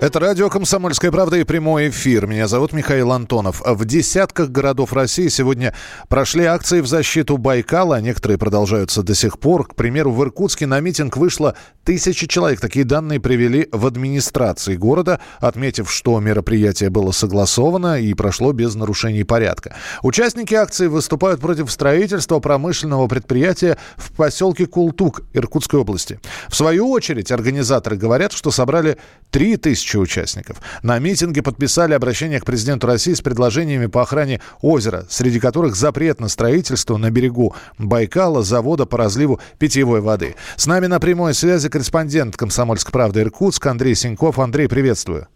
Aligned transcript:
Это 0.00 0.18
радио 0.18 0.48
«Комсомольская 0.48 1.10
правда» 1.10 1.36
и 1.36 1.44
прямой 1.44 1.90
эфир. 1.90 2.26
Меня 2.26 2.48
зовут 2.48 2.72
Михаил 2.72 3.12
Антонов. 3.12 3.60
В 3.62 3.84
десятках 3.84 4.48
городов 4.48 4.94
России 4.94 5.28
сегодня 5.28 5.74
прошли 6.08 6.46
акции 6.46 6.80
в 6.80 6.86
защиту 6.86 7.36
Байкала, 7.36 8.00
некоторые 8.00 8.38
продолжаются 8.38 9.02
до 9.02 9.14
сих 9.14 9.38
пор. 9.38 9.68
К 9.68 9.74
примеру, 9.74 10.12
в 10.12 10.22
Иркутске 10.24 10.66
на 10.66 10.80
митинг 10.80 11.18
вышло 11.18 11.54
тысячи 11.84 12.26
человек. 12.26 12.60
Такие 12.60 12.86
данные 12.86 13.20
привели 13.20 13.68
в 13.72 13.84
администрации 13.84 14.76
города, 14.76 15.20
отметив, 15.38 15.92
что 15.92 16.18
мероприятие 16.18 16.88
было 16.88 17.10
согласовано 17.10 18.00
и 18.00 18.14
прошло 18.14 18.52
без 18.54 18.74
нарушений 18.76 19.24
порядка. 19.24 19.76
Участники 20.02 20.54
акции 20.54 20.86
выступают 20.86 21.42
против 21.42 21.70
строительства 21.70 22.38
промышленного 22.38 23.06
предприятия 23.06 23.76
в 23.98 24.12
поселке 24.12 24.64
Култук 24.64 25.24
Иркутской 25.34 25.78
области. 25.78 26.20
В 26.48 26.56
свою 26.56 26.88
очередь, 26.88 27.30
организаторы 27.30 27.98
говорят, 27.98 28.32
что 28.32 28.50
собрали 28.50 28.96
3000 29.30 29.89
тысячи 29.90 29.96
участников. 29.96 30.60
На 30.82 30.98
митинге 30.98 31.42
подписали 31.42 31.94
обращение 31.94 32.40
к 32.40 32.44
президенту 32.44 32.86
России 32.86 33.12
с 33.12 33.20
предложениями 33.20 33.86
по 33.86 34.02
охране 34.02 34.40
озера, 34.60 35.04
среди 35.08 35.40
которых 35.40 35.74
запрет 35.74 36.20
на 36.20 36.28
строительство 36.28 36.96
на 36.96 37.10
берегу 37.10 37.54
Байкала 37.78 38.42
завода 38.42 38.86
по 38.86 38.98
разливу 38.98 39.40
питьевой 39.58 40.00
воды. 40.00 40.36
С 40.56 40.66
нами 40.66 40.86
на 40.86 41.00
прямой 41.00 41.34
связи 41.34 41.68
корреспондент 41.68 42.36
«Комсомольской 42.36 42.92
правды» 42.92 43.20
Иркутск 43.20 43.66
Андрей 43.66 43.94
Синьков. 43.94 44.38
Андрей, 44.38 44.68
приветствую. 44.68 45.26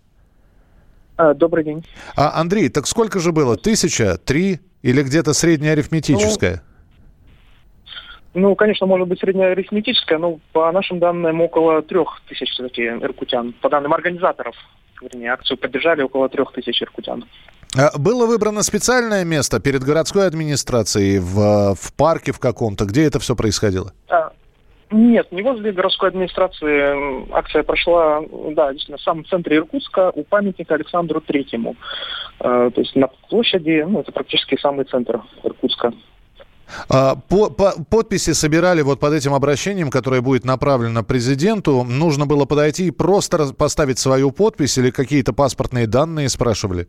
А, 1.16 1.34
добрый 1.34 1.64
день. 1.64 1.84
А, 2.16 2.40
Андрей, 2.40 2.68
так 2.68 2.86
сколько 2.86 3.20
же 3.20 3.32
было? 3.32 3.56
Тысяча? 3.56 4.18
Три? 4.18 4.60
Или 4.82 5.02
где-то 5.02 5.32
средняя 5.32 5.72
арифметическая? 5.72 6.62
Ну, 6.66 6.73
ну, 8.34 8.54
конечно, 8.56 8.86
может 8.86 9.08
быть 9.08 9.20
среднеарифметическая, 9.20 10.18
но 10.18 10.38
по 10.52 10.70
нашим 10.72 10.98
данным 10.98 11.40
около 11.40 11.82
трех 11.82 12.20
тысяч 12.28 12.50
все-таки 12.50 12.82
иркутян. 12.82 13.54
По 13.60 13.70
данным 13.70 13.94
организаторов, 13.94 14.54
вернее, 15.00 15.32
акцию 15.32 15.56
поддержали 15.56 16.02
около 16.02 16.28
трех 16.28 16.52
тысяч 16.52 16.82
иркутян. 16.82 17.24
А 17.76 17.96
было 17.98 18.26
выбрано 18.26 18.62
специальное 18.62 19.24
место 19.24 19.60
перед 19.60 19.82
городской 19.82 20.26
администрацией 20.26 21.18
в, 21.18 21.74
в 21.74 21.96
парке 21.96 22.32
в 22.32 22.38
каком-то, 22.38 22.84
где 22.84 23.04
это 23.04 23.18
все 23.18 23.34
происходило? 23.34 23.92
А, 24.08 24.32
нет, 24.90 25.30
не 25.32 25.42
возле 25.42 25.72
городской 25.72 26.10
администрации. 26.10 27.32
Акция 27.32 27.62
прошла, 27.62 28.20
да, 28.50 28.70
действительно, 28.70 28.98
в 28.98 29.02
самом 29.02 29.24
центре 29.24 29.56
Иркутска, 29.56 30.12
у 30.14 30.22
памятника 30.22 30.74
Александру 30.74 31.20
Третьему. 31.20 31.76
А, 32.40 32.70
то 32.70 32.80
есть 32.80 32.94
на 32.94 33.08
площади, 33.28 33.84
ну, 33.88 34.00
это 34.00 34.12
практически 34.12 34.56
самый 34.60 34.84
центр 34.84 35.20
Иркутска. 35.42 35.92
А, 36.88 37.16
по, 37.28 37.50
по, 37.50 37.72
подписи 37.90 38.32
собирали 38.32 38.82
вот 38.82 39.00
под 39.00 39.12
этим 39.12 39.34
обращением, 39.34 39.90
которое 39.90 40.20
будет 40.20 40.44
направлено 40.44 41.02
президенту. 41.02 41.84
Нужно 41.84 42.26
было 42.26 42.44
подойти 42.44 42.86
и 42.86 42.90
просто 42.90 43.52
поставить 43.54 43.98
свою 43.98 44.30
подпись 44.30 44.78
или 44.78 44.90
какие-то 44.90 45.32
паспортные 45.32 45.86
данные 45.86 46.28
спрашивали? 46.28 46.86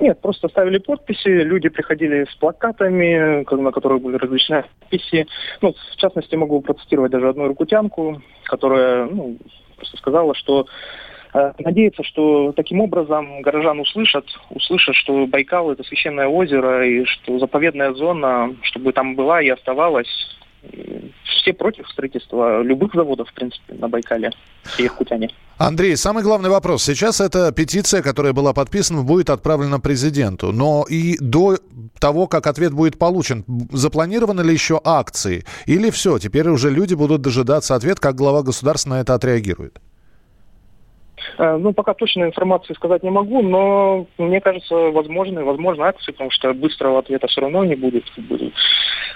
Нет, 0.00 0.20
просто 0.20 0.48
ставили 0.48 0.78
подписи, 0.78 1.28
люди 1.28 1.68
приходили 1.68 2.24
с 2.30 2.34
плакатами, 2.36 3.44
на 3.54 3.72
которых 3.72 4.02
были 4.02 4.16
различные 4.16 4.64
подписи. 4.80 5.26
Ну, 5.60 5.72
в 5.72 5.96
частности, 5.96 6.36
могу 6.36 6.60
процитировать 6.60 7.12
даже 7.12 7.28
одну 7.28 7.46
иркутянку, 7.46 8.22
которая 8.44 9.06
ну, 9.06 9.36
просто 9.76 9.96
сказала, 9.96 10.34
что 10.34 10.66
надеяться, 11.32 12.02
что 12.04 12.52
таким 12.52 12.80
образом 12.80 13.42
горожан 13.42 13.80
услышат, 13.80 14.24
услышат, 14.50 14.94
что 14.94 15.26
Байкал 15.26 15.70
это 15.70 15.84
священное 15.84 16.26
озеро 16.26 16.86
и 16.86 17.04
что 17.04 17.38
заповедная 17.38 17.92
зона, 17.92 18.54
чтобы 18.62 18.92
там 18.92 19.14
была 19.14 19.42
и 19.42 19.48
оставалась. 19.48 20.08
Все 21.24 21.52
против 21.52 21.88
строительства 21.88 22.62
любых 22.62 22.92
заводов, 22.92 23.28
в 23.30 23.34
принципе, 23.34 23.74
на 23.74 23.88
Байкале, 23.88 24.30
все 24.64 24.86
иркутяне. 24.86 25.30
Андрей, 25.56 25.96
самый 25.96 26.24
главный 26.24 26.50
вопрос. 26.50 26.82
Сейчас 26.82 27.20
эта 27.20 27.52
петиция, 27.52 28.02
которая 28.02 28.32
была 28.32 28.52
подписана, 28.52 29.02
будет 29.02 29.30
отправлена 29.30 29.78
президенту. 29.78 30.52
Но 30.52 30.84
и 30.88 31.16
до 31.20 31.58
того, 32.00 32.26
как 32.26 32.48
ответ 32.48 32.72
будет 32.72 32.98
получен, 32.98 33.44
запланированы 33.70 34.40
ли 34.40 34.52
еще 34.52 34.80
акции? 34.84 35.44
Или 35.66 35.90
все, 35.90 36.18
теперь 36.18 36.48
уже 36.48 36.70
люди 36.70 36.94
будут 36.94 37.22
дожидаться 37.22 37.76
ответ, 37.76 38.00
как 38.00 38.16
глава 38.16 38.42
государства 38.42 38.90
на 38.90 39.00
это 39.00 39.14
отреагирует? 39.14 39.78
Э, 41.36 41.56
ну, 41.56 41.72
пока 41.72 41.94
точной 41.94 42.28
информации 42.28 42.74
сказать 42.74 43.02
не 43.02 43.10
могу, 43.10 43.42
но 43.42 44.06
мне 44.18 44.40
кажется, 44.40 44.74
возможны, 44.74 45.44
возможно 45.44 45.86
акции, 45.86 46.12
потому 46.12 46.30
что 46.30 46.54
быстрого 46.54 47.00
ответа 47.00 47.26
все 47.26 47.42
равно 47.42 47.64
не 47.64 47.74
будет. 47.74 48.04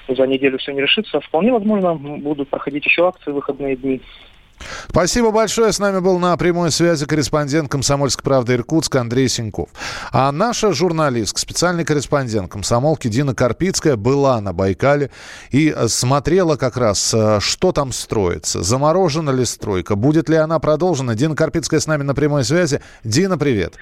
За 0.08 0.26
неделю 0.26 0.58
все 0.58 0.72
не 0.72 0.82
решится. 0.82 1.20
Вполне 1.20 1.52
возможно, 1.52 1.94
будут 1.94 2.48
проходить 2.48 2.84
еще 2.84 3.08
акции 3.08 3.30
в 3.30 3.34
выходные 3.34 3.76
дни. 3.76 4.00
Спасибо 4.88 5.30
большое. 5.30 5.72
С 5.72 5.78
нами 5.78 6.00
был 6.00 6.18
на 6.18 6.36
прямой 6.36 6.70
связи 6.70 7.06
корреспондент 7.06 7.70
«Комсомольской 7.70 8.22
правды» 8.22 8.54
Иркутска 8.54 9.00
Андрей 9.00 9.28
Синьков. 9.28 9.68
А 10.12 10.30
наша 10.32 10.72
журналистка, 10.72 11.40
специальный 11.40 11.84
корреспондент 11.84 12.50
комсомолки 12.50 13.08
Дина 13.08 13.34
Карпицкая 13.34 13.96
была 13.96 14.40
на 14.40 14.52
Байкале 14.52 15.10
и 15.50 15.74
смотрела 15.88 16.56
как 16.56 16.76
раз, 16.76 17.12
э, 17.14 17.38
что 17.40 17.72
там 17.72 17.92
строится. 17.92 18.62
Заморожена 18.62 19.30
ли 19.30 19.44
стройка? 19.44 19.96
Будет 19.96 20.28
ли 20.28 20.36
она 20.36 20.58
продолжена? 20.58 21.14
Дина 21.14 21.36
Карпицкая 21.36 21.80
с 21.80 21.86
нами 21.86 22.02
на 22.02 22.14
прямой 22.14 22.44
связи. 22.44 22.80
Дина, 23.04 23.38
привет. 23.38 23.76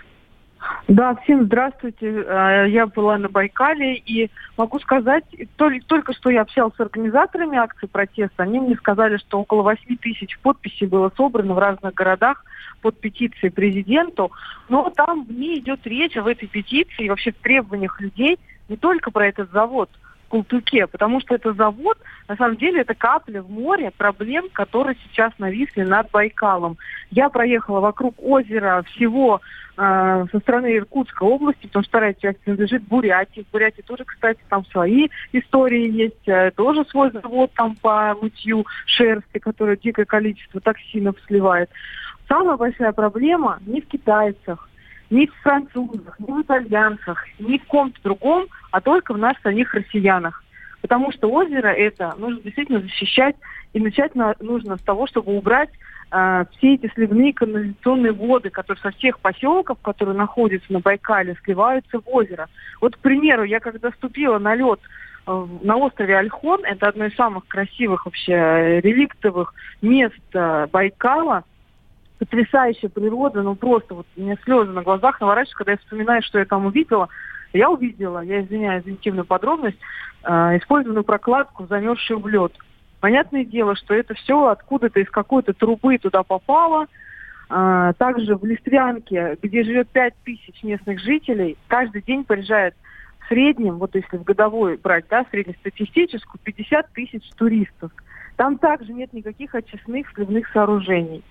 Да, 0.89 1.15
всем 1.23 1.45
здравствуйте. 1.45 2.25
Э, 2.27 2.67
я 2.69 2.87
была 2.87 3.19
на 3.19 3.29
Байкале 3.29 3.97
и 3.97 4.31
могу 4.57 4.79
сказать, 4.81 5.25
только 5.57 6.13
что 6.13 6.31
я 6.31 6.43
общалась 6.43 6.75
с 6.77 6.81
организаторами 6.81 7.59
акции 7.59 7.87
протеста, 7.87 8.43
они 8.43 8.61
мне 8.61 8.77
сказали, 8.77 9.19
что 9.19 9.41
около 9.41 9.63
8 9.63 9.97
тысяч 9.99 10.39
подписей 10.41 10.87
было 10.87 11.13
собрано 11.17 11.55
в 11.55 11.59
разных 11.59 11.95
городах 11.95 12.45
под 12.81 12.99
петицией 12.99 13.53
президенту, 13.53 14.33
но 14.69 14.91
там 14.91 15.25
в 15.25 15.33
ней 15.33 15.59
идет 15.61 15.87
речь 15.87 16.17
в 16.17 16.27
этой 16.27 16.49
петиции 16.49 17.05
и 17.05 17.09
вообще 17.09 17.33
в 17.33 17.37
требованиях 17.37 18.01
людей 18.01 18.39
не 18.69 18.77
только 18.77 19.11
про 19.11 19.27
этот 19.27 19.51
завод, 19.53 19.91
Култуке, 20.31 20.87
потому 20.87 21.21
что 21.21 21.35
это 21.35 21.53
завод, 21.53 21.99
на 22.29 22.37
самом 22.37 22.57
деле, 22.57 22.83
это 22.83 22.95
капля 22.95 23.43
в 23.43 23.51
море 23.51 23.91
проблем, 23.91 24.49
которые 24.53 24.97
сейчас 25.03 25.33
нависли 25.39 25.83
над 25.83 26.09
Байкалом. 26.13 26.79
Я 27.11 27.29
проехала 27.29 27.81
вокруг 27.81 28.15
озера 28.23 28.85
всего 28.93 29.41
э, 29.77 30.27
со 30.31 30.39
стороны 30.39 30.77
Иркутской 30.77 31.27
области, 31.27 31.67
потому 31.67 31.83
что 31.83 31.91
вторая 31.91 32.15
часть 32.15 32.39
принадлежит 32.41 32.85
Бурятии. 32.85 33.45
В 33.49 33.53
Бурятии 33.53 33.83
тоже, 33.83 34.05
кстати, 34.05 34.39
там 34.49 34.65
свои 34.67 35.09
истории 35.33 35.91
есть, 35.91 36.29
э, 36.29 36.53
тоже 36.53 36.85
свой 36.85 37.11
завод 37.11 37.51
там 37.57 37.75
по 37.75 38.15
мытью 38.23 38.65
шерсти, 38.87 39.39
который 39.39 39.77
дикое 39.77 40.05
количество 40.05 40.61
токсинов 40.61 41.17
сливает. 41.27 41.71
Самая 42.29 42.57
большая 42.57 42.93
проблема 42.93 43.59
не 43.67 43.81
в 43.81 43.89
китайцах, 43.89 44.70
ни 45.11 45.27
в 45.27 45.35
французах, 45.43 46.19
ни 46.21 46.31
в 46.31 46.43
итальянцах, 46.43 47.25
ни 47.39 47.59
в 47.59 47.65
ком-то 47.67 48.01
другом, 48.03 48.47
а 48.71 48.81
только 48.81 49.13
в 49.13 49.19
нас 49.19 49.35
самих 49.43 49.75
россиянах. 49.75 50.43
Потому 50.81 51.13
что 51.13 51.31
озеро 51.31 51.69
это 51.69 52.15
нужно 52.17 52.41
действительно 52.41 52.81
защищать, 52.81 53.37
и 53.73 53.81
начать 53.81 54.15
нужно 54.15 54.77
с 54.77 54.83
того, 54.83 55.07
чтобы 55.07 55.37
убрать 55.37 55.71
э, 56.11 56.45
все 56.57 56.75
эти 56.75 56.91
сливные 56.95 57.33
канализационные 57.33 58.13
воды, 58.13 58.51
которые 58.51 58.83
со 58.83 58.91
всех 58.91 59.21
поселков, 59.21 59.79
которые 59.81 60.17
находятся 60.17 60.73
на 60.73 60.81
Байкале, 60.81 61.37
сливаются 61.45 62.01
в 62.01 62.09
озеро. 62.09 62.49
Вот, 62.81 62.97
к 62.97 62.99
примеру, 62.99 63.45
я 63.45 63.61
когда 63.61 63.91
ступила 63.93 64.39
на 64.39 64.55
лед 64.55 64.81
э, 65.27 65.47
на 65.63 65.77
острове 65.77 66.17
Альхон, 66.17 66.65
это 66.65 66.89
одно 66.89 67.07
из 67.07 67.15
самых 67.15 67.47
красивых 67.47 68.07
вообще 68.07 68.81
реликтовых 68.81 69.55
мест 69.83 70.17
э, 70.35 70.67
Байкала, 70.73 71.45
потрясающая 72.21 72.91
природа, 72.91 73.43
ну 73.43 73.55
просто 73.55 73.95
вот 73.95 74.07
у 74.15 74.21
меня 74.21 74.37
слезы 74.45 74.71
на 74.71 74.83
глазах 74.83 75.21
наворачиваются, 75.21 75.57
когда 75.57 75.73
я 75.73 75.79
вспоминаю, 75.79 76.23
что 76.23 76.39
я 76.39 76.45
там 76.45 76.67
увидела. 76.67 77.09
Я 77.55 77.71
увидела, 77.71 78.21
я 78.21 78.43
извиняюсь 78.43 78.85
за 78.85 78.91
интимную 78.91 79.25
подробность, 79.25 79.79
э, 80.23 80.59
использованную 80.59 81.03
прокладку, 81.03 81.67
замерзшую 81.67 82.21
в 82.21 82.29
лед. 82.29 82.53
Понятное 83.01 83.45
дело, 83.45 83.75
что 83.75 83.95
это 83.95 84.13
все 84.15 84.49
откуда-то 84.49 85.01
из 85.01 85.09
какой-то 85.09 85.55
трубы 85.55 85.97
туда 85.97 86.23
попало. 86.23 86.87
Э, 87.49 87.95
также 87.97 88.37
в 88.37 88.45
Листвянке, 88.45 89.39
где 89.43 89.65
живет 89.65 89.89
5 89.89 90.15
тысяч 90.23 90.63
местных 90.63 91.01
жителей, 91.01 91.57
каждый 91.69 92.03
день 92.03 92.25
приезжает 92.25 92.75
в 93.21 93.29
среднем, 93.29 93.79
вот 93.79 93.95
если 93.95 94.19
в 94.19 94.25
годовой 94.25 94.77
брать, 94.77 95.07
да, 95.09 95.25
среднестатистическую, 95.31 96.39
50 96.45 96.93
тысяч 96.93 97.23
туристов. 97.31 97.91
Там 98.37 98.59
также 98.59 98.93
нет 98.93 99.15
никаких 99.15 99.55
очистных 99.55 100.07
сливных 100.13 100.49
сооружений. 100.53 101.25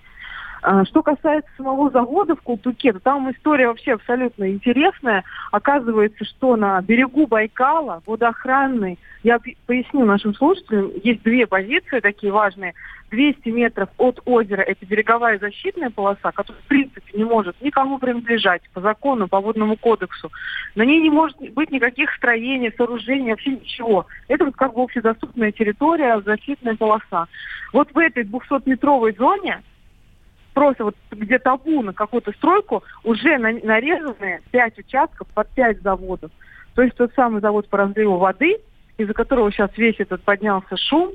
А, 0.62 0.84
что 0.84 1.02
касается 1.02 1.50
самого 1.56 1.90
завода 1.90 2.36
в 2.36 2.42
Култуке, 2.42 2.92
то 2.92 3.00
там 3.00 3.30
история 3.30 3.68
вообще 3.68 3.92
абсолютно 3.92 4.50
интересная. 4.50 5.24
Оказывается, 5.52 6.24
что 6.24 6.56
на 6.56 6.80
берегу 6.82 7.26
Байкала 7.26 8.02
водоохранный, 8.06 8.98
я 9.22 9.38
поясню 9.66 10.04
нашим 10.04 10.34
слушателям, 10.34 10.90
есть 11.02 11.22
две 11.22 11.46
позиции 11.46 12.00
такие 12.00 12.32
важные. 12.32 12.74
200 13.10 13.48
метров 13.48 13.88
от 13.98 14.20
озера 14.24 14.62
это 14.62 14.86
береговая 14.86 15.38
защитная 15.38 15.90
полоса, 15.90 16.30
которая 16.32 16.62
в 16.62 16.66
принципе 16.66 17.18
не 17.18 17.24
может 17.24 17.60
никому 17.60 17.98
принадлежать 17.98 18.62
по 18.72 18.80
закону, 18.80 19.26
по 19.26 19.40
водному 19.40 19.76
кодексу. 19.76 20.30
На 20.76 20.84
ней 20.84 21.00
не 21.00 21.10
может 21.10 21.36
быть 21.54 21.72
никаких 21.72 22.12
строений, 22.14 22.72
сооружений, 22.76 23.30
вообще 23.30 23.50
ничего. 23.52 24.06
Это 24.28 24.44
вот 24.44 24.54
как 24.54 24.74
бы 24.74 24.82
общедоступная 24.82 25.50
территория, 25.50 26.20
защитная 26.20 26.76
полоса. 26.76 27.26
Вот 27.72 27.92
в 27.92 27.98
этой 27.98 28.24
200-метровой 28.24 29.16
зоне 29.16 29.60
просто 30.54 30.84
вот 30.84 30.96
где 31.10 31.38
табу 31.38 31.82
на 31.82 31.92
какую-то 31.92 32.32
стройку, 32.32 32.82
уже 33.04 33.38
нарезаны 33.38 34.40
пять 34.50 34.78
участков 34.78 35.28
под 35.28 35.48
пять 35.50 35.80
заводов. 35.82 36.30
То 36.74 36.82
есть 36.82 36.96
тот 36.96 37.12
самый 37.14 37.40
завод 37.40 37.68
по 37.68 37.78
разливу 37.78 38.16
воды, 38.16 38.58
из-за 38.98 39.12
которого 39.14 39.50
сейчас 39.50 39.70
весь 39.76 39.98
этот 39.98 40.22
поднялся 40.22 40.76
шум, 40.76 41.12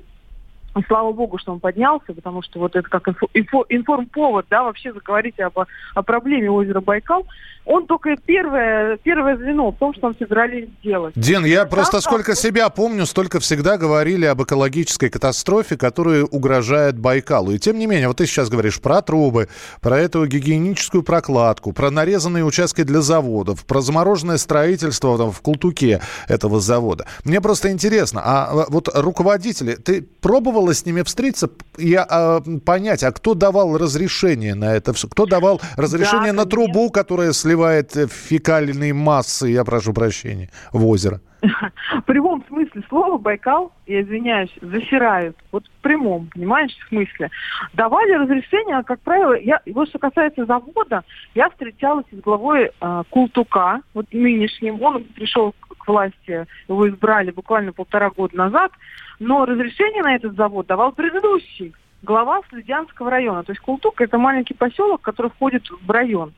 и 0.76 0.84
слава 0.88 1.12
богу, 1.12 1.38
что 1.38 1.54
он 1.54 1.60
поднялся, 1.60 2.14
потому 2.14 2.42
что 2.42 2.60
вот 2.60 2.76
это 2.76 2.88
как 2.90 3.08
инфо, 3.08 3.28
инфо, 3.34 3.66
информповод, 3.70 4.46
да, 4.50 4.64
вообще 4.64 4.94
заговорить 4.94 5.40
об, 5.40 5.58
о 5.60 6.04
проблеме 6.04 6.50
озера 6.50 6.82
Байкал, 6.82 7.26
он 7.66 7.88
только 7.88 8.16
первое, 8.16 8.98
первое 8.98 9.38
звено 9.38 9.72
в 9.72 9.78
том, 9.78 9.94
что 9.94 10.08
он 10.08 10.16
собирались 10.18 10.70
сделать. 10.80 11.14
Дин, 11.16 11.46
я 11.46 11.66
просто 11.66 12.00
сколько 12.00 12.36
себя 12.36 12.70
помню, 12.70 13.06
столько 13.06 13.40
всегда 13.40 13.78
говорили 13.78 14.26
об 14.26 14.44
экологической 14.44 15.10
катастрофе, 15.10 15.76
которая 15.76 16.24
угрожает 16.24 17.00
Байкалу. 17.00 17.52
И 17.52 17.60
тем 17.60 17.80
не 17.80 17.88
менее, 17.88 18.08
вот 18.08 18.18
ты 18.18 18.28
сейчас 18.28 18.50
говоришь 18.50 18.80
про 18.80 19.02
трубы, 19.02 19.50
про 19.82 19.98
эту 19.98 20.26
гигиеническую 20.28 21.02
прокладку, 21.02 21.74
про 21.74 21.90
нарезанные 21.90 22.46
участки 22.46 22.84
для 22.84 23.02
заводов, 23.02 23.66
про 23.66 23.82
замороженное 23.82 24.38
строительство 24.38 25.18
там, 25.18 25.32
в 25.32 25.42
Култуке 25.42 26.02
этого 26.28 26.60
завода. 26.60 27.08
Мне 27.24 27.42
просто 27.42 27.72
интересно, 27.72 28.22
а 28.24 28.66
вот 28.70 28.90
руководители, 28.94 29.74
ты 29.74 30.04
пробовала 30.66 30.74
с 30.74 30.86
ними 30.86 31.04
встретиться 31.04 31.50
и 31.78 31.96
а, 31.96 32.42
понять, 32.66 33.04
а 33.04 33.12
кто 33.12 33.34
давал 33.34 33.78
разрешение 33.78 34.56
на 34.56 34.76
это 34.76 34.94
все? 34.94 35.08
Кто 35.08 35.26
давал 35.26 35.62
разрешение 35.78 36.32
да, 36.32 36.44
на 36.44 36.46
трубу, 36.46 36.90
которая 36.90 37.32
выливает 37.44 37.96
э, 37.96 38.08
фекальные 38.08 38.94
массы, 38.94 39.48
я 39.50 39.64
прошу 39.64 39.94
прощения, 39.94 40.50
в 40.74 40.86
озеро? 40.86 41.22
В 41.42 42.02
прямом 42.06 42.44
смысле 42.48 42.82
слова 42.90 43.18
Байкал, 43.18 43.72
я 43.86 44.02
извиняюсь, 44.02 44.50
засирают. 44.62 45.38
Вот 45.52 45.68
в 45.68 45.82
прямом, 45.82 46.28
понимаешь, 46.34 46.72
смысле. 46.90 47.30
Давали 47.74 48.14
разрешение, 48.14 48.82
как 48.84 49.00
правило, 49.02 49.38
я, 49.38 49.62
вот 49.74 49.90
что 49.90 50.00
касается 50.00 50.46
завода, 50.46 51.04
я 51.36 51.50
встречалась 51.50 52.06
с 52.12 52.20
главой 52.22 52.72
э, 52.82 53.04
Култука, 53.10 53.82
вот 53.94 54.08
нынешним, 54.12 54.82
он 54.82 55.04
пришел 55.04 55.54
власти, 55.88 56.46
его 56.68 56.90
избрали 56.90 57.32
буквально 57.32 57.74
полтора 57.74 58.10
года 58.10 58.36
назад, 58.38 58.72
но 59.20 59.46
разрешение 59.46 60.04
на 60.04 60.16
этот 60.16 60.36
завод 60.36 60.68
давал 60.68 60.92
предыдущий 60.92 61.74
глава 62.04 62.42
Слюдянского 62.50 63.10
района. 63.10 63.44
То 63.44 63.52
есть 63.52 63.62
Култук 63.62 64.00
это 64.02 64.18
маленький 64.18 64.54
поселок, 64.54 65.02
который 65.02 65.32
входит 65.32 65.64
в 65.70 65.90
район. 65.90 66.34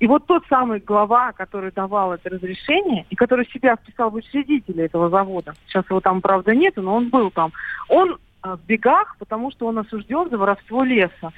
И 0.00 0.06
вот 0.06 0.26
тот 0.26 0.44
самый 0.48 0.80
глава, 0.80 1.32
который 1.32 1.72
давал 1.72 2.12
это 2.12 2.28
разрешение, 2.28 3.06
и 3.08 3.16
который 3.16 3.46
себя 3.46 3.76
вписал 3.76 4.10
в 4.10 4.16
учредители 4.16 4.84
этого 4.84 5.08
завода, 5.08 5.54
сейчас 5.66 5.84
его 5.88 6.00
там, 6.00 6.20
правда, 6.20 6.54
нет, 6.54 6.74
но 6.76 6.94
он 6.94 7.08
был 7.08 7.30
там, 7.30 7.52
он 7.88 8.18
э, 8.44 8.56
в 8.56 8.66
бегах, 8.66 9.16
потому 9.18 9.50
что 9.50 9.66
он 9.66 9.78
осужден 9.78 10.28
за 10.28 10.36
воровство 10.36 10.84
леса. 10.84 11.32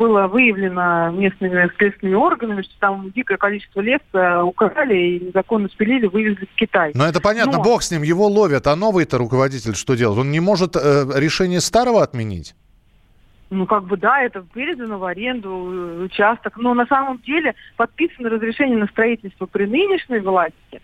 Было 0.00 0.28
выявлено 0.28 1.10
местными 1.10 1.70
следственными 1.76 2.16
органами, 2.16 2.62
что 2.62 2.72
там 2.80 3.10
дикое 3.10 3.36
количество 3.36 3.82
леса 3.82 4.42
украли 4.42 4.96
и 4.96 5.26
незаконно 5.26 5.68
спилили, 5.68 6.06
вывезли 6.06 6.46
в 6.46 6.54
Китай. 6.54 6.92
Но 6.94 7.04
это 7.04 7.20
понятно, 7.20 7.58
Но... 7.58 7.62
бог 7.62 7.82
с 7.82 7.90
ним, 7.90 8.00
его 8.00 8.26
ловят, 8.26 8.66
а 8.66 8.76
новый-то 8.76 9.18
руководитель 9.18 9.74
что 9.74 9.96
делает? 9.96 10.20
Он 10.20 10.30
не 10.30 10.40
может 10.40 10.74
э, 10.74 11.04
решение 11.16 11.60
старого 11.60 12.02
отменить? 12.02 12.54
Ну, 13.50 13.66
как 13.66 13.84
бы, 13.84 13.98
да, 13.98 14.22
это 14.22 14.42
передано 14.54 14.98
в 14.98 15.04
аренду 15.04 15.50
э, 15.50 16.04
участок. 16.04 16.56
Но 16.56 16.72
на 16.72 16.86
самом 16.86 17.18
деле 17.18 17.54
подписано 17.76 18.30
разрешение 18.30 18.78
на 18.78 18.86
строительство 18.86 19.44
при 19.44 19.66
нынешней 19.66 20.20
власти. 20.20 20.80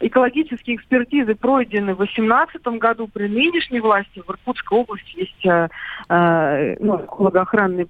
Экологические 0.00 0.76
экспертизы 0.76 1.34
пройдены 1.34 1.92
в 1.92 1.98
2018 1.98 2.64
году 2.78 3.06
при 3.08 3.28
нынешней 3.28 3.80
власти. 3.80 4.22
В 4.26 4.30
Иркутской 4.30 4.78
области 4.78 5.18
есть 5.18 5.44
э, 5.44 5.68
э, 6.08 6.76
ну, 6.80 7.04
экологоохранные 7.04 7.88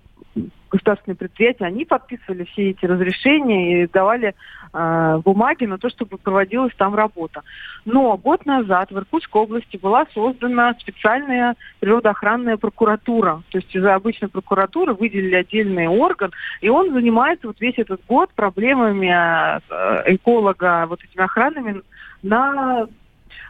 государственные 0.70 1.16
предприятия, 1.16 1.64
они 1.64 1.84
подписывали 1.84 2.44
все 2.44 2.70
эти 2.70 2.84
разрешения 2.84 3.82
и 3.82 3.86
давали 3.86 4.34
э, 4.72 5.20
бумаги 5.24 5.64
на 5.64 5.78
то, 5.78 5.88
чтобы 5.88 6.18
проводилась 6.18 6.74
там 6.76 6.94
работа. 6.94 7.42
Но 7.84 8.16
год 8.16 8.44
назад 8.46 8.90
в 8.90 8.98
Иркутской 8.98 9.42
области 9.42 9.76
была 9.76 10.06
создана 10.12 10.74
специальная 10.74 11.56
природоохранная 11.80 12.56
прокуратура. 12.56 13.42
То 13.50 13.58
есть 13.58 13.74
из 13.74 13.84
обычной 13.84 14.28
прокуратуры 14.28 14.94
выделили 14.94 15.36
отдельный 15.36 15.86
орган, 15.86 16.32
и 16.60 16.68
он 16.68 16.92
занимается 16.92 17.46
вот 17.46 17.60
весь 17.60 17.78
этот 17.78 18.00
год 18.06 18.30
проблемами 18.34 19.08
э, 19.08 20.14
эколога, 20.14 20.86
вот 20.88 21.02
этими 21.02 21.24
охранами 21.24 21.82
на 22.22 22.86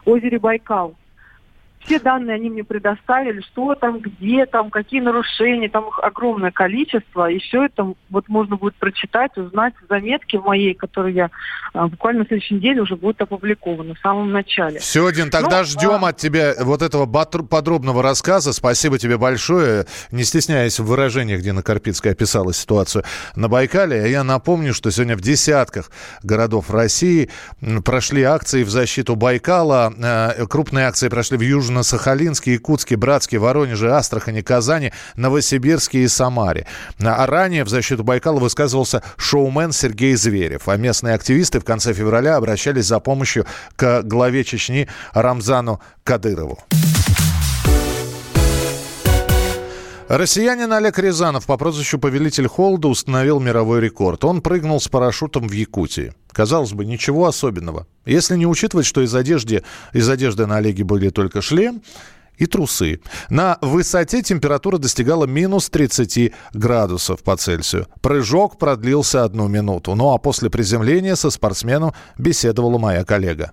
озере 0.04 0.38
Байкал 0.38 0.94
все 1.87 2.00
данные 2.00 2.34
они 2.34 2.50
мне 2.50 2.64
предоставили, 2.64 3.40
что 3.52 3.75
там, 3.75 4.00
где 4.00 4.44
там, 4.46 4.70
какие 4.70 5.00
нарушения, 5.00 5.69
там 5.69 5.88
их 5.88 6.00
огромное 6.00 6.50
количество, 6.50 7.31
и 7.31 7.38
все 7.38 7.67
это 7.67 7.94
вот 8.11 8.28
можно 8.28 8.56
будет 8.56 8.75
прочитать, 8.75 9.37
узнать 9.37 9.75
в 9.81 9.88
заметке 9.88 10.40
моей, 10.40 10.75
которую 10.75 11.14
я 11.14 11.31
а, 11.73 11.87
буквально 11.87 12.20
на 12.20 12.26
следующей 12.26 12.55
неделе 12.55 12.82
уже 12.82 12.96
будет 12.96 13.20
опубликована 13.23 13.94
в 13.94 13.99
самом 14.00 14.32
начале. 14.32 14.81
Все, 14.81 15.11
Дин, 15.12 15.31
тогда 15.31 15.58
ну, 15.58 15.64
ждем 15.64 16.05
а... 16.05 16.08
от 16.08 16.17
тебя 16.17 16.55
вот 16.61 16.82
этого 16.82 17.06
подробного 17.06 18.02
рассказа. 18.02 18.52
Спасибо 18.52 18.99
тебе 18.99 19.17
большое. 19.17 19.87
Не 20.11 20.25
стесняясь 20.25 20.81
в 20.81 20.87
выражениях, 20.87 21.43
Дина 21.43 21.62
Карпицкая 21.62 22.14
описала 22.14 22.52
ситуацию 22.52 23.05
на 23.37 23.49
Байкале. 23.49 24.11
Я 24.11 24.25
напомню, 24.25 24.75
что 24.75 24.90
сегодня 24.90 25.17
в 25.17 25.20
десятках 25.20 25.93
городов 26.22 26.70
России 26.70 27.31
прошли 27.84 28.25
акции 28.25 28.64
в 28.64 28.70
защиту 28.70 29.14
Байкала. 29.14 29.93
Э, 29.96 30.46
крупные 30.46 30.87
акции 30.87 31.08
прошли 31.08 31.37
в 31.37 31.43
Южном 31.43 31.65
на 31.72 31.82
Сахалинске, 31.82 32.54
Якутске, 32.54 32.96
Братске, 32.96 33.38
Воронеже, 33.38 33.90
Астрахани, 33.92 34.42
Казани, 34.42 34.92
Новосибирске 35.16 36.00
и 36.00 36.08
Самаре. 36.08 36.66
А 37.00 37.26
ранее 37.26 37.64
в 37.64 37.68
защиту 37.68 38.04
Байкала 38.04 38.40
высказывался 38.40 39.02
шоумен 39.16 39.72
Сергей 39.72 40.14
Зверев. 40.16 40.68
А 40.68 40.76
местные 40.76 41.14
активисты 41.14 41.60
в 41.60 41.64
конце 41.64 41.92
февраля 41.92 42.36
обращались 42.36 42.86
за 42.86 43.00
помощью 43.00 43.46
к 43.76 44.02
главе 44.02 44.44
Чечни 44.44 44.88
Рамзану 45.12 45.80
Кадырову. 46.04 46.58
Россиянин 50.08 50.73
Олег 50.73 51.00
Рязанов 51.00 51.47
по 51.47 51.56
прозвищу 51.56 51.99
«Повелитель 51.99 52.47
Холода» 52.47 52.87
установил 52.87 53.41
мировой 53.41 53.81
рекорд. 53.81 54.25
Он 54.25 54.41
прыгнул 54.41 54.81
с 54.81 54.87
парашютом 54.87 55.49
в 55.49 55.53
Якутии. 55.53 56.12
Казалось 56.31 56.73
бы, 56.73 56.85
ничего 56.85 57.26
особенного. 57.26 57.88
Если 58.05 58.37
не 58.37 58.47
учитывать, 58.47 58.87
что 58.87 59.00
из 59.00 59.12
одежды, 59.17 59.65
из 59.93 60.08
одежды 60.08 60.46
на 60.46 60.58
Олеге 60.58 60.84
были 60.84 61.08
только 61.08 61.43
шлем 61.43 61.82
и 62.39 62.46
трусы. 62.46 63.01
На 63.31 63.58
высоте 63.60 64.22
температура 64.22 64.79
достигала 64.79 65.25
минус 65.25 65.70
30 65.70 66.32
градусов 66.55 67.25
по 67.25 67.36
Цельсию. 67.36 67.89
Прыжок 68.01 68.58
продлился 68.58 69.25
одну 69.25 69.48
минуту. 69.48 69.96
Ну 69.96 70.15
а 70.15 70.19
после 70.19 70.51
приземления 70.51 71.17
со 71.17 71.31
спортсменом 71.31 71.94
беседовала 72.17 72.79
моя 72.79 73.05
коллега. 73.05 73.51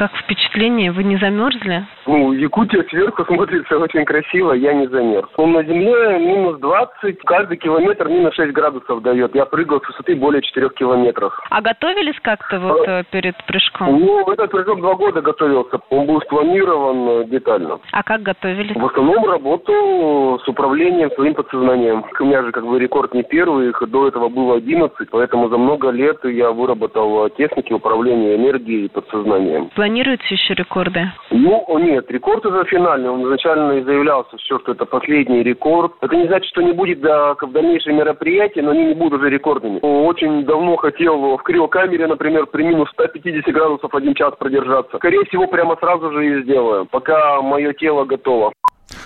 Как 0.00 0.16
впечатление? 0.16 0.92
Вы 0.92 1.04
не 1.04 1.18
замерзли? 1.18 1.84
Ну, 2.06 2.32
Якутия 2.32 2.82
сверху 2.88 3.22
смотрится 3.26 3.78
очень 3.78 4.06
красиво, 4.06 4.54
я 4.54 4.72
не 4.72 4.86
замерз. 4.86 5.28
Ну, 5.36 5.46
на 5.48 5.62
земле 5.62 6.18
минус 6.18 6.58
20, 6.58 7.18
каждый 7.26 7.58
километр 7.58 8.08
минус 8.08 8.34
6 8.34 8.50
градусов 8.50 9.02
дает. 9.02 9.34
Я 9.34 9.44
прыгал 9.44 9.78
с 9.82 9.88
высоты 9.88 10.16
более 10.16 10.40
4 10.40 10.70
километров. 10.70 11.38
А 11.50 11.60
готовились 11.60 12.18
как-то 12.22 12.60
вот 12.60 12.88
а, 12.88 13.02
перед 13.10 13.36
прыжком? 13.44 14.00
Ну, 14.00 14.32
этот 14.32 14.50
прыжок 14.50 14.80
два 14.80 14.94
года 14.94 15.20
готовился. 15.20 15.78
Он 15.90 16.06
был 16.06 16.22
спланирован 16.22 17.08
э, 17.08 17.24
детально. 17.26 17.78
А 17.92 18.02
как 18.02 18.22
готовились? 18.22 18.74
В 18.74 18.86
основном 18.86 19.26
работу 19.26 20.40
с 20.42 20.48
управлением 20.48 21.10
своим 21.10 21.34
подсознанием. 21.34 22.06
У 22.18 22.24
меня 22.24 22.42
же 22.42 22.52
как 22.52 22.64
бы 22.64 22.78
рекорд 22.78 23.12
не 23.12 23.22
первый, 23.22 23.68
их 23.68 23.82
до 23.86 24.08
этого 24.08 24.30
было 24.30 24.56
11, 24.56 25.10
поэтому 25.10 25.50
за 25.50 25.58
много 25.58 25.90
лет 25.90 26.24
я 26.24 26.52
выработал 26.52 27.28
техники 27.36 27.74
управления 27.74 28.36
энергией 28.36 28.86
и 28.86 28.88
подсознанием 28.88 29.68
планируются 29.90 30.32
еще 30.32 30.54
рекорды? 30.54 31.10
Ну, 31.30 31.78
нет, 31.78 32.08
рекорд 32.10 32.46
уже 32.46 32.64
финальный. 32.66 33.10
Он 33.10 33.24
изначально 33.24 33.82
заявлялся 33.82 34.36
все, 34.36 34.60
что 34.60 34.72
это 34.72 34.86
последний 34.86 35.42
рекорд. 35.42 35.92
Это 36.00 36.14
не 36.14 36.28
значит, 36.28 36.48
что 36.50 36.62
не 36.62 36.72
будет 36.72 37.00
да, 37.00 37.34
в 37.34 37.52
дальнейшие 37.52 37.96
мероприятия, 37.96 38.62
но 38.62 38.70
они 38.70 38.84
не 38.84 38.94
будут 38.94 39.20
уже 39.20 39.28
рекордными. 39.30 39.80
Очень 39.82 40.44
давно 40.44 40.76
хотел 40.76 41.36
в 41.36 41.42
криокамере, 41.42 42.06
например, 42.06 42.46
при 42.46 42.62
минус 42.62 42.88
150 42.90 43.52
градусов 43.52 43.92
один 43.92 44.14
час 44.14 44.32
продержаться. 44.38 44.96
Скорее 44.96 45.24
всего, 45.24 45.48
прямо 45.48 45.76
сразу 45.80 46.12
же 46.12 46.24
и 46.24 46.42
сделаю, 46.44 46.86
пока 46.86 47.42
мое 47.42 47.72
тело 47.72 48.04
готово. 48.04 48.52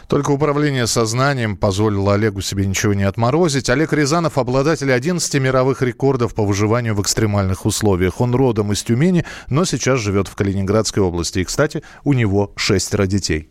Только 0.08 0.30
управление 0.30 0.86
сознанием 0.86 1.56
позволило 1.56 2.14
Олегу 2.14 2.40
себе 2.40 2.66
ничего 2.66 2.94
не 2.94 3.04
отморозить. 3.04 3.70
Олег 3.70 3.92
Рязанов– 3.92 4.38
обладатель 4.38 4.92
11 4.92 5.34
мировых 5.40 5.82
рекордов 5.82 6.34
по 6.34 6.44
выживанию 6.44 6.94
в 6.94 7.02
экстремальных 7.02 7.66
условиях. 7.66 8.20
Он 8.20 8.34
родом 8.34 8.72
из 8.72 8.82
Тюмени, 8.82 9.24
но 9.48 9.64
сейчас 9.64 10.00
живет 10.00 10.28
в 10.28 10.34
Калининградской 10.34 11.02
области. 11.02 11.40
И, 11.40 11.44
кстати, 11.44 11.82
у 12.04 12.12
него 12.12 12.52
шестеро 12.56 13.06
детей. 13.06 13.50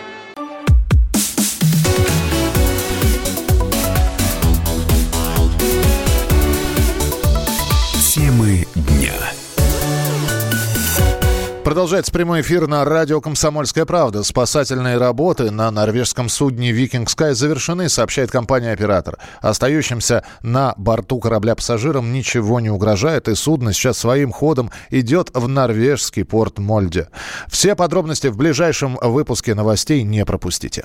Продолжается 11.71 12.11
прямой 12.11 12.41
эфир 12.41 12.67
на 12.67 12.83
радио 12.83 13.21
«Комсомольская 13.21 13.85
правда». 13.85 14.23
Спасательные 14.23 14.97
работы 14.97 15.51
на 15.51 15.71
норвежском 15.71 16.27
судне 16.27 16.73
«Викинг 16.73 17.09
Скай» 17.09 17.33
завершены, 17.33 17.87
сообщает 17.87 18.29
компания-оператор. 18.29 19.17
Остающимся 19.39 20.25
на 20.41 20.73
борту 20.75 21.21
корабля 21.21 21.55
пассажирам 21.55 22.11
ничего 22.11 22.59
не 22.59 22.69
угрожает, 22.69 23.29
и 23.29 23.35
судно 23.35 23.71
сейчас 23.71 23.99
своим 23.99 24.33
ходом 24.33 24.69
идет 24.89 25.29
в 25.33 25.47
норвежский 25.47 26.25
порт 26.25 26.59
Мольде. 26.59 27.07
Все 27.47 27.73
подробности 27.73 28.27
в 28.27 28.35
ближайшем 28.35 28.97
выпуске 29.01 29.55
новостей 29.55 30.03
не 30.03 30.25
пропустите. 30.25 30.83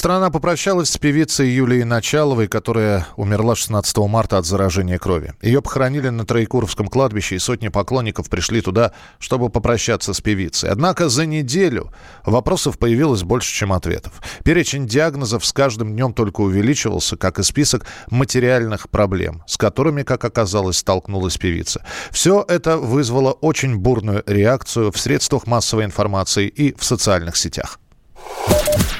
Страна 0.00 0.30
попрощалась 0.30 0.88
с 0.88 0.96
певицей 0.96 1.50
Юлией 1.50 1.84
Началовой, 1.84 2.48
которая 2.48 3.06
умерла 3.16 3.54
16 3.54 3.98
марта 3.98 4.38
от 4.38 4.46
заражения 4.46 4.96
крови. 4.96 5.34
Ее 5.42 5.60
похоронили 5.60 6.08
на 6.08 6.24
Троекуровском 6.24 6.88
кладбище, 6.88 7.36
и 7.36 7.38
сотни 7.38 7.68
поклонников 7.68 8.30
пришли 8.30 8.62
туда, 8.62 8.92
чтобы 9.18 9.50
попрощаться 9.50 10.14
с 10.14 10.22
певицей. 10.22 10.70
Однако 10.70 11.10
за 11.10 11.26
неделю 11.26 11.92
вопросов 12.24 12.78
появилось 12.78 13.24
больше, 13.24 13.54
чем 13.54 13.74
ответов. 13.74 14.14
Перечень 14.42 14.86
диагнозов 14.86 15.44
с 15.44 15.52
каждым 15.52 15.92
днем 15.92 16.14
только 16.14 16.40
увеличивался, 16.40 17.18
как 17.18 17.38
и 17.38 17.42
список 17.42 17.84
материальных 18.08 18.88
проблем, 18.88 19.42
с 19.46 19.58
которыми, 19.58 20.02
как 20.02 20.24
оказалось, 20.24 20.78
столкнулась 20.78 21.36
певица. 21.36 21.84
Все 22.10 22.42
это 22.48 22.78
вызвало 22.78 23.32
очень 23.32 23.76
бурную 23.76 24.22
реакцию 24.26 24.92
в 24.92 24.98
средствах 24.98 25.46
массовой 25.46 25.84
информации 25.84 26.48
и 26.48 26.74
в 26.74 26.86
социальных 26.86 27.36
сетях. 27.36 27.78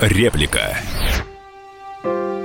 Реплика. 0.01 0.77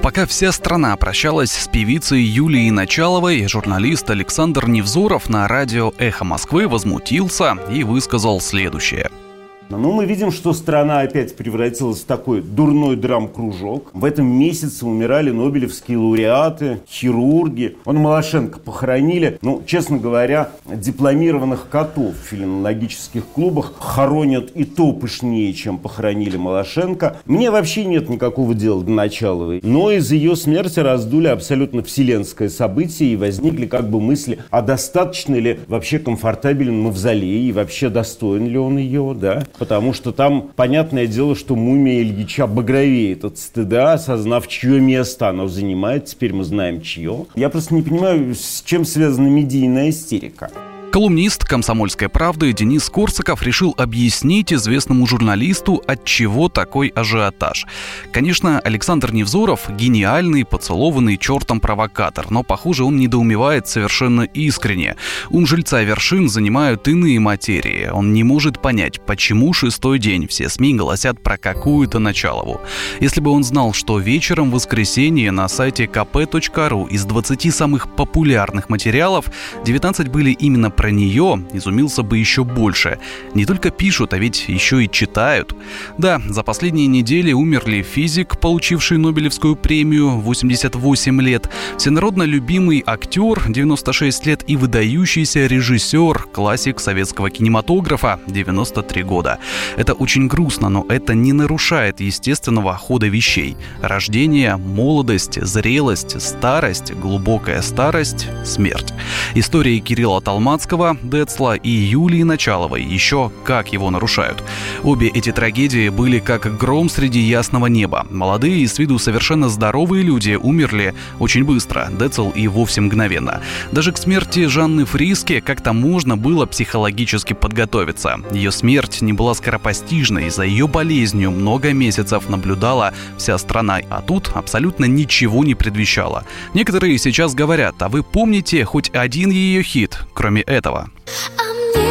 Пока 0.02 0.26
вся 0.26 0.52
страна 0.52 0.96
прощалась 0.98 1.52
с 1.52 1.68
певицей 1.68 2.22
Юлией 2.22 2.70
Началовой, 2.70 3.48
журналист 3.48 4.10
Александр 4.10 4.68
Невзоров 4.68 5.30
на 5.30 5.48
радио 5.48 5.94
«Эхо 5.98 6.24
Москвы» 6.24 6.68
возмутился 6.68 7.58
и 7.72 7.84
высказал 7.84 8.40
следующее– 8.40 9.10
но 9.70 9.92
мы 9.92 10.06
видим, 10.06 10.32
что 10.32 10.54
страна 10.54 11.02
опять 11.02 11.36
превратилась 11.36 12.02
в 12.02 12.06
такой 12.06 12.42
дурной 12.42 12.96
драм-кружок. 12.96 13.90
В 13.94 14.06
этом 14.06 14.26
месяце 14.26 14.86
умирали 14.86 15.32
нобелевские 15.32 15.98
лауреаты, 15.98 16.80
хирурги. 16.88 17.78
Он 17.86 17.98
Малашенко 17.98 18.60
похоронили. 18.60 19.40
Ну, 19.42 19.64
честно 19.66 19.98
говоря, 19.98 20.50
дипломированных 20.66 21.68
котов 21.70 22.14
в 22.16 22.28
филинологических 22.28 23.26
клубах 23.26 23.74
хоронят 23.80 24.52
и 24.52 24.64
то 24.64 24.94
пышнее, 24.94 25.54
чем 25.54 25.78
похоронили 25.78 26.38
Малашенко. 26.38 27.18
Мне 27.26 27.52
вообще 27.52 27.86
нет 27.86 28.10
никакого 28.10 28.54
дела 28.54 28.84
до 28.84 28.92
Началовой. 28.92 29.60
Но 29.64 29.92
из 29.92 30.12
ее 30.12 30.36
смерти 30.36 30.80
раздули 30.80 31.28
абсолютно 31.28 31.84
вселенское 31.84 32.50
событие 32.50 33.14
и 33.14 33.16
возникли 33.16 33.66
как 33.66 33.90
бы 33.90 34.00
мысли, 34.00 34.40
а 34.52 34.62
достаточно 34.62 35.36
ли 35.36 35.60
вообще 35.68 36.00
комфортабелен 36.00 36.80
мавзолей 36.80 37.48
и 37.48 37.52
вообще 37.52 37.90
достоин 37.90 38.48
ли 38.48 38.58
он 38.58 38.78
ее, 38.78 39.16
да? 39.20 39.44
Потому 39.58 39.94
что 39.94 40.12
там, 40.12 40.50
понятное 40.56 41.08
дело, 41.08 41.36
что 41.36 41.56
мумия 41.56 42.02
Ильича 42.02 42.48
багровеет 42.48 43.26
от 43.26 43.38
стыда, 43.38 43.94
осознав, 43.94 44.48
чье 44.48 44.80
место 44.80 45.30
она 45.30 45.48
занимает. 45.48 46.06
Теперь 46.06 46.34
мы 46.34 46.44
знаем, 46.44 46.82
чье. 46.82 47.26
Я 47.36 47.50
просто 47.50 47.74
не 47.74 47.82
понимаю, 47.82 48.36
с 48.36 48.62
чем 48.64 48.86
связана 48.86 49.28
медийная 49.28 49.90
истерика. 49.90 50.52
Колумнист 50.96 51.44
«Комсомольской 51.44 52.08
правды» 52.08 52.54
Денис 52.54 52.90
Корсаков 52.90 53.44
решил 53.44 53.76
объяснить 53.78 54.54
известному 54.54 55.06
журналисту, 55.06 55.84
от 55.86 56.06
чего 56.06 56.48
такой 56.48 56.88
ажиотаж. 56.88 57.66
Конечно, 58.14 58.62
Александр 58.62 59.12
Невзоров– 59.12 59.64
гениальный, 59.70 60.46
поцелованный 60.46 61.18
чертом 61.18 61.60
провокатор, 61.60 62.32
но, 62.32 62.44
похоже, 62.44 62.86
он 62.86 62.96
недоумевает 62.96 63.68
совершенно 63.68 64.22
искренне. 64.22 64.96
Ум 65.30 65.46
жильца 65.46 65.84
вершин 65.84 66.30
занимают 66.30 66.88
иные 66.88 67.20
материи. 67.20 67.90
Он 67.92 68.14
не 68.14 68.24
может 68.24 68.62
понять, 68.62 69.02
почему 69.02 69.52
шестой 69.52 70.00
день 70.00 70.30
все 70.30 70.48
СМИ 70.48 70.76
голосят 70.76 71.22
про 71.22 71.38
какую-то 71.38 72.00
Началову. 72.00 72.62
Если 73.02 73.20
бы 73.20 73.32
он 73.32 73.44
знал, 73.44 73.74
что 73.74 74.00
вечером 74.00 74.50
в 74.50 74.54
воскресенье 74.54 75.32
на 75.32 75.50
сайте 75.50 75.88
kp.ru 75.88 76.88
из 76.88 77.04
20 77.04 77.54
самых 77.54 77.94
популярных 77.94 78.70
материалов 78.70 79.26
19 79.66 80.08
были 80.08 80.32
именно 80.32 80.72
про 80.72 80.85
про 80.86 80.92
нее 80.92 81.44
изумился 81.52 82.04
бы 82.04 82.20
еще 82.20 82.44
больше. 82.44 83.00
Не 83.34 83.48
только 83.48 83.72
пишут, 83.72 84.14
а 84.14 84.20
ведь 84.20 84.48
еще 84.48 84.84
и 84.84 84.92
читают. 84.92 85.56
Да, 85.98 86.22
за 86.30 86.44
последние 86.44 86.86
недели 86.86 87.32
умерли 87.34 87.82
физик, 87.82 88.40
получивший 88.40 89.00
Нобелевскую 89.00 89.56
премию 89.56 90.12
88 90.20 91.22
лет, 91.24 91.50
всенародно 91.80 92.22
любимый 92.22 92.84
актер 92.86 93.52
96 93.52 94.28
лет 94.28 94.44
и 94.46 94.56
выдающийся 94.56 95.48
режиссер, 95.48 96.28
классик 96.32 96.80
советского 96.80 97.32
кинематографа 97.32 98.20
93 98.28 99.02
года. 99.02 99.40
Это 99.78 99.94
очень 99.94 100.28
грустно, 100.28 100.70
но 100.70 100.86
это 100.88 101.16
не 101.16 101.34
нарушает 101.34 102.00
естественного 102.00 102.76
хода 102.76 103.08
вещей. 103.08 103.58
Рождение, 103.82 104.58
молодость, 104.58 105.42
зрелость, 105.42 106.22
старость, 106.22 106.94
глубокая 106.94 107.64
старость, 107.64 108.28
смерть. 108.44 108.94
История 109.34 109.80
Кирилла 109.80 110.22
Талмацкого 110.22 110.75
Высоцкого, 110.76 110.98
Децла 111.04 111.56
и 111.56 111.70
Юлии 111.70 112.24
Началовой 112.24 112.84
еще 112.84 113.32
как 113.44 113.72
его 113.72 113.90
нарушают. 113.90 114.44
Обе 114.84 115.08
эти 115.08 115.32
трагедии 115.32 115.90
были 115.90 116.20
как 116.20 116.58
гром 116.58 116.90
среди 116.90 117.20
ясного 117.20 117.68
неба. 117.68 118.06
Молодые 118.10 118.58
и 118.58 118.68
с 118.68 118.78
виду 118.78 119.00
совершенно 119.00 119.48
здоровые 119.50 120.04
люди 120.04 120.38
умерли 120.42 120.94
очень 121.20 121.44
быстро, 121.44 121.90
Децл 121.98 122.32
и 122.32 122.48
вовсе 122.48 122.82
мгновенно. 122.82 123.42
Даже 123.72 123.92
к 123.92 123.98
смерти 123.98 124.48
Жанны 124.48 124.86
Фриске 124.86 125.42
как-то 125.42 125.74
можно 125.74 126.18
было 126.18 126.46
психологически 126.46 127.34
подготовиться. 127.34 128.18
Ее 128.32 128.52
смерть 128.52 129.02
не 129.02 129.14
была 129.14 129.34
скоропостижной, 129.34 130.30
за 130.30 130.44
ее 130.44 130.68
болезнью 130.68 131.32
много 131.32 131.74
месяцев 131.74 132.30
наблюдала 132.30 132.94
вся 133.18 133.38
страна, 133.38 133.80
а 133.90 134.02
тут 134.02 134.32
абсолютно 134.34 134.86
ничего 134.86 135.44
не 135.44 135.56
предвещало. 135.56 136.26
Некоторые 136.54 136.98
сейчас 136.98 137.34
говорят, 137.34 137.82
а 137.82 137.90
вы 137.90 138.04
помните 138.04 138.66
хоть 138.66 138.90
один 138.94 139.30
ее 139.30 139.64
хит, 139.64 140.00
кроме 140.14 140.42
этого? 140.56 140.90
этого. 141.06 141.85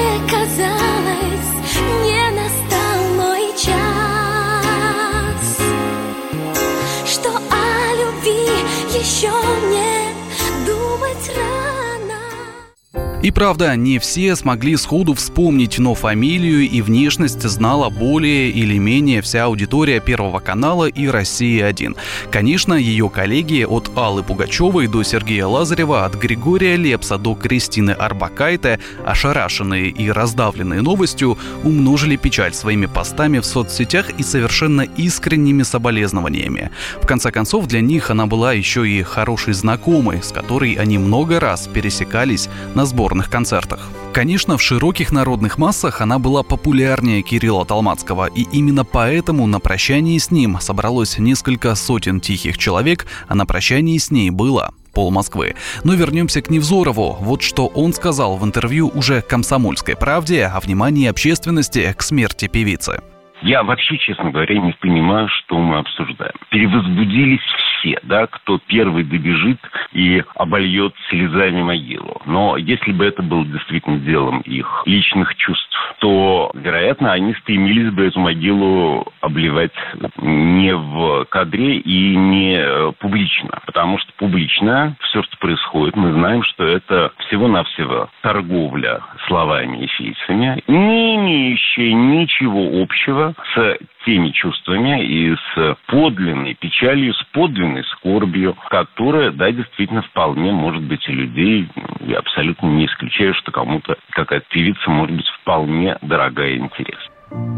И 13.25 13.31
правда, 13.31 13.75
не 13.75 13.99
все 13.99 14.37
смогли 14.37 14.77
сходу 14.77 15.15
вспомнить, 15.15 15.79
но 15.79 15.95
фамилию 15.95 16.69
и 16.69 16.83
внешность 16.83 17.41
знала 17.41 17.89
более 17.89 18.51
или 18.51 18.77
менее 18.77 19.23
вся 19.23 19.45
аудитория 19.45 19.99
Первого 19.99 20.41
канала 20.41 20.85
и 20.85 21.09
России-1. 21.09 21.97
Конечно, 22.31 22.75
ее 22.75 23.09
коллеги 23.09 23.65
от 23.67 23.91
Аллы 23.97 24.23
Пугачевой 24.23 24.89
до 24.89 25.03
Сергея 25.03 25.47
Лазарева, 25.47 26.05
от 26.05 26.17
Григория 26.17 26.77
Лепса 26.77 27.17
до 27.17 27.35
Кристины 27.35 27.93
Арбакайте, 27.93 28.79
ошарашенные 29.07 29.89
и 29.89 30.11
раздавленные 30.11 30.83
новостью, 30.83 31.39
умножили 31.63 32.17
печаль 32.17 32.53
своими 32.53 32.85
постами 32.85 33.39
в 33.39 33.47
соцсетях 33.47 34.11
и 34.19 34.23
совершенно 34.23 34.83
искренними 34.83 35.63
соболезнованиями. 35.63 36.73
В 37.01 37.07
конце 37.07 37.31
концов, 37.31 37.69
для 37.69 37.81
них 37.81 38.11
она 38.11 38.27
была 38.27 38.53
еще 38.53 38.87
и 38.87 39.03
хорошей 39.03 39.55
знакомой, 39.55 40.23
с 40.23 40.31
которой 40.31 40.75
они 40.75 40.99
много 40.99 41.41
раз 41.41 41.67
пересекались 41.73 42.51
на 42.75 42.85
сбор 42.85 43.14
сборных 43.15 43.31
концертах. 43.31 43.89
Конечно, 44.13 44.57
в 44.57 44.63
широких 44.63 45.13
народных 45.13 45.59
массах 45.59 46.01
она 46.01 46.19
была 46.19 46.43
популярнее 46.43 47.23
Кирилла 47.23 47.65
Талмацкого, 47.65 48.27
и 48.27 48.43
именно 48.53 48.85
поэтому 48.85 49.47
на 49.47 49.61
прощании 49.61 50.19
с 50.19 50.31
ним 50.31 50.59
собралось 50.61 51.19
несколько 51.19 51.75
сотен 51.77 52.21
тихих 52.21 52.59
человек, 52.59 53.07
а 53.29 53.35
на 53.35 53.47
прощании 53.47 53.99
с 53.99 54.11
ней 54.11 54.31
было 54.31 54.73
пол 54.93 55.11
Москвы. 55.11 55.55
Но 55.85 55.95
вернемся 55.95 56.41
к 56.41 56.51
Невзорову. 56.51 57.17
Вот 57.21 57.43
что 57.43 57.67
он 57.67 57.93
сказал 57.93 58.37
в 58.37 58.45
интервью 58.45 58.91
уже 58.95 59.23
«Комсомольской 59.23 59.97
правде» 59.97 60.47
о 60.47 60.61
внимании 60.61 61.09
общественности 61.09 61.95
к 61.97 62.03
смерти 62.03 62.49
певицы. 62.49 63.01
Я 63.45 63.63
вообще, 63.63 63.99
честно 63.99 64.31
говоря, 64.31 64.59
не 64.59 64.73
понимаю, 64.73 65.29
что 65.29 65.59
мы 65.59 65.77
обсуждаем. 65.77 66.33
Перевозбудились 66.49 67.43
все, 67.43 68.01
да, 68.03 68.27
кто 68.27 68.59
первый 68.67 69.05
добежит 69.05 69.59
и 69.93 70.25
обольет 70.35 70.95
слезами 71.11 71.61
могилу. 71.61 72.23
Но 72.25 72.57
если 72.57 72.91
бы 72.93 73.05
это 73.05 73.23
было 73.23 73.45
действительно 73.45 73.99
делом 73.99 74.41
их 74.41 74.83
личных 74.87 75.35
чувств, 75.37 75.69
то, 75.99 76.53
вероятно, 76.55 77.13
они 77.13 77.35
стремились 77.35 77.93
бы 77.93 78.07
эту 78.07 78.19
могилу 78.19 79.13
обливать 79.21 79.73
не 80.17 80.75
в 80.75 81.27
кадре 81.27 81.77
и 81.77 82.17
не 82.17 82.57
э, 82.57 82.93
публично. 82.99 83.61
Потому 83.67 83.99
что 83.99 84.11
публично 84.17 84.97
все, 85.01 85.23
что 85.23 85.37
происходит, 85.37 85.97
мы 85.97 86.15
знаем, 86.15 86.43
что 86.45 86.65
это 86.65 87.13
всего-навсего 87.19 88.09
торговля 88.23 89.03
словами 89.27 89.85
и 89.85 89.87
фейсами, 89.89 90.63
не 90.67 91.17
имеющая 91.17 91.93
ничего 91.93 92.83
общего 92.83 93.34
с 93.55 93.79
теми 94.05 94.31
чувствами 94.31 95.05
и 95.05 95.35
с 95.35 95.77
подлинной 95.87 96.55
печалью, 96.55 97.15
с 97.15 97.23
подлинной 97.33 97.85
скорбью, 97.85 98.57
которая, 98.69 99.31
да, 99.31 99.51
действительно 99.51 100.03
вполне 100.03 100.53
может 100.53 100.83
быть 100.83 101.09
у 101.09 101.13
людей. 101.13 101.69
Я 102.01 102.19
абсолютно 102.19 102.67
не 102.67 102.87
исключаю, 102.87 103.35
что 103.35 103.53
кому-то 103.53 103.97
какая-то 104.11 104.47
певица 104.51 104.91
может 104.91 105.17
быть 105.17 105.29
вполне 105.29 105.97
дорогая 106.03 106.51
и 106.51 106.59
интересна. 106.59 107.14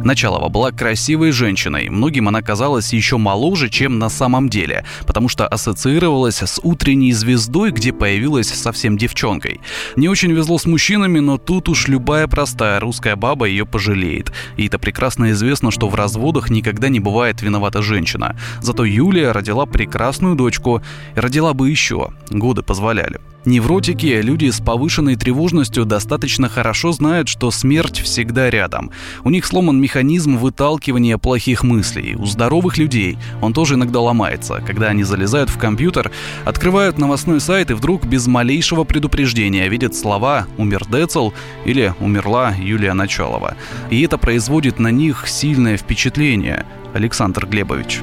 Началова 0.07 0.49
была 0.49 0.71
красивой 0.71 1.33
женщиной. 1.33 1.89
Многим 1.89 2.29
она 2.29 2.41
казалась 2.41 2.93
еще 2.93 3.17
моложе, 3.17 3.69
чем 3.69 3.99
на 3.99 4.09
самом 4.09 4.49
деле, 4.49 4.85
потому 5.05 5.29
что 5.29 5.49
ассоциировалась 5.49 6.43
с 6.43 6.61
утренней 6.63 7.13
звездой, 7.13 7.73
где 7.73 7.93
появилась 7.93 8.47
совсем 8.47 8.97
девчонкой. 8.97 9.61
Не 9.97 10.09
очень 10.09 10.31
везло 10.31 10.59
с 10.59 10.65
мужчинами, 10.65 11.19
но 11.19 11.39
тут 11.39 11.69
уж 11.69 11.89
любая 11.89 12.29
простая 12.29 12.79
русская 12.79 13.17
баба 13.17 13.47
ее 13.47 13.67
пожалеет. 13.67 14.33
И 14.57 14.69
это 14.69 14.79
прекрасно 14.79 15.33
известно, 15.33 15.73
что 15.73 15.89
в 15.89 15.95
разводах 15.97 16.51
никогда 16.51 16.89
не 16.89 17.01
бывает 17.01 17.43
виновата 17.43 17.83
женщина. 17.83 18.37
Зато 18.61 18.85
Юлия 18.85 19.33
родила 19.33 19.67
прекрасную 19.67 20.37
дочку 20.37 20.83
родила 21.17 21.53
бы 21.53 21.69
еще. 21.69 22.11
Годы 22.31 22.63
позволяли. 22.63 23.21
Невротики, 23.47 24.07
люди 24.07 24.51
с 24.51 24.61
повышенной 24.61 25.15
тревожностью 25.15 25.85
достаточно 25.85 26.49
хорошо 26.49 26.91
знают, 26.91 27.29
что 27.29 27.53
смерть 27.53 28.01
всегда 28.01 28.51
рядом. 28.51 28.91
У 29.23 29.31
них 29.31 29.47
сломан 29.47 29.81
механизм 29.81 30.37
выталкивания 30.37 31.17
плохих 31.17 31.63
мыслей. 31.63 32.17
У 32.17 32.27
здоровых 32.27 32.77
людей 32.77 33.17
он 33.41 33.53
тоже 33.53 33.75
иногда 33.75 34.01
ломается, 34.01 34.61
когда 34.67 34.89
они 34.89 35.05
залезают 35.05 35.49
в 35.49 35.59
компьютер, 35.59 36.11
открывают 36.45 36.99
новостной 36.99 37.41
сайт 37.41 37.71
и 37.71 37.75
вдруг 37.75 38.05
без 38.05 38.27
малейшего 38.27 38.83
предупреждения 38.83 39.69
видят 39.69 39.95
слова 39.95 40.49
«умер 40.59 40.87
Децл» 40.91 41.31
или 41.65 41.95
«умерла 42.01 42.53
Юлия 42.59 42.95
Началова». 42.95 43.57
И 43.91 44.03
это 44.03 44.19
производит 44.19 44.81
на 44.81 44.89
них 44.89 45.29
сильное 45.29 45.77
впечатление. 45.77 46.67
Александр 46.95 47.47
Глебович. 47.47 48.01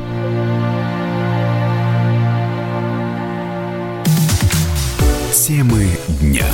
Темы 5.34 5.88
дня. 6.22 6.46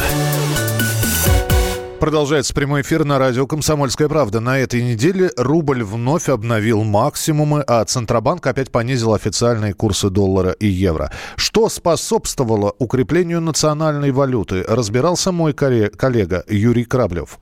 Продолжается 2.00 2.54
прямой 2.54 2.82
эфир 2.82 3.04
на 3.04 3.20
радио 3.20 3.46
«Комсомольская 3.46 4.08
правда». 4.08 4.40
На 4.40 4.58
этой 4.58 4.82
неделе 4.82 5.32
рубль 5.36 5.84
вновь 5.84 6.30
обновил 6.30 6.84
максимумы, 6.86 7.62
а 7.68 7.84
Центробанк 7.84 8.48
опять 8.48 8.72
понизил 8.72 9.14
официальные 9.14 9.74
курсы 9.74 10.10
доллара 10.10 10.52
и 10.52 10.68
евро. 10.68 11.12
Что 11.36 11.68
способствовало 11.68 12.74
укреплению 12.80 13.42
национальной 13.42 14.12
валюты, 14.12 14.64
разбирался 14.66 15.34
мой 15.34 15.52
коллега 15.52 16.46
Юрий 16.48 16.86
Краблев. 16.86 17.38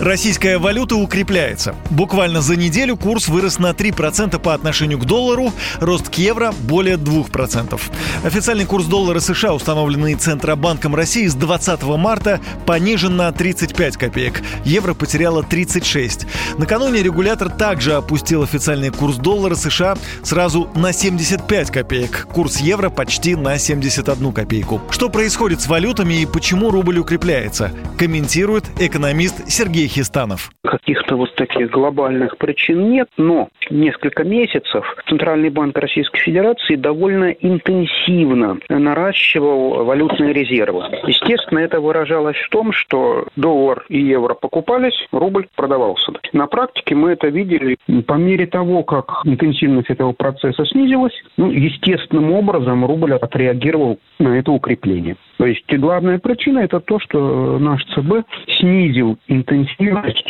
Российская 0.00 0.56
валюта 0.56 0.96
укрепляется. 0.96 1.74
Буквально 1.90 2.40
за 2.40 2.56
неделю 2.56 2.96
курс 2.96 3.28
вырос 3.28 3.58
на 3.58 3.72
3% 3.72 4.38
по 4.38 4.54
отношению 4.54 4.98
к 4.98 5.04
доллару, 5.04 5.52
рост 5.78 6.08
к 6.08 6.14
евро 6.14 6.54
более 6.62 6.96
2%. 6.96 7.78
Официальный 8.24 8.64
курс 8.64 8.86
доллара 8.86 9.20
США, 9.20 9.52
установленный 9.52 10.14
Центробанком 10.14 10.94
России 10.94 11.26
с 11.26 11.34
20 11.34 11.82
марта, 11.98 12.40
понижен 12.64 13.14
на 13.14 13.30
35 13.30 13.98
копеек. 13.98 14.40
Евро 14.64 14.94
потеряло 14.94 15.42
36. 15.42 16.26
Накануне 16.56 17.02
регулятор 17.02 17.50
также 17.50 17.92
опустил 17.92 18.42
официальный 18.42 18.88
курс 18.88 19.16
доллара 19.16 19.54
США 19.54 19.98
сразу 20.22 20.70
на 20.74 20.94
75 20.94 21.70
копеек. 21.70 22.26
Курс 22.32 22.60
евро 22.60 22.88
почти 22.88 23.36
на 23.36 23.58
71 23.58 24.32
копейку. 24.32 24.80
Что 24.88 25.10
происходит 25.10 25.60
с 25.60 25.66
валютами 25.66 26.22
и 26.22 26.26
почему 26.26 26.70
рубль 26.70 26.96
укрепляется, 26.96 27.70
комментирует 27.98 28.64
экономист 28.80 29.34
Сергей 29.46 29.89
Хистанов. 29.90 30.50
Каких-то 30.64 31.16
вот 31.16 31.34
таких 31.34 31.70
глобальных 31.70 32.38
причин 32.38 32.90
нет, 32.90 33.08
но 33.16 33.48
несколько 33.70 34.24
месяцев 34.24 34.84
Центральный 35.08 35.50
банк 35.50 35.76
Российской 35.76 36.20
Федерации 36.20 36.76
довольно 36.76 37.30
интенсивно 37.30 38.58
наращивал 38.68 39.84
валютные 39.84 40.32
резервы. 40.32 40.84
Естественно, 41.06 41.58
это 41.58 41.80
выражалось 41.80 42.36
в 42.36 42.48
том, 42.50 42.72
что 42.72 43.26
доллар 43.36 43.84
и 43.88 44.00
евро 44.00 44.34
покупались, 44.34 44.94
рубль 45.10 45.48
продавался. 45.56 46.12
На 46.32 46.46
практике 46.46 46.94
мы 46.94 47.10
это 47.12 47.28
видели 47.28 47.76
по 48.06 48.14
мере 48.14 48.46
того, 48.46 48.84
как 48.84 49.22
интенсивность 49.24 49.90
этого 49.90 50.12
процесса 50.12 50.64
снизилась, 50.66 51.14
ну, 51.36 51.50
естественным 51.50 52.32
образом 52.32 52.84
рубль 52.84 53.14
отреагировал 53.14 53.98
на 54.18 54.38
это 54.38 54.52
укрепление. 54.52 55.16
То 55.38 55.46
есть 55.46 55.64
главная 55.68 56.18
причина 56.18 56.60
это 56.60 56.80
то, 56.80 57.00
что 57.00 57.58
наш 57.58 57.84
ЦБ 57.86 58.26
снизил 58.58 59.18
интенсивность 59.26 59.79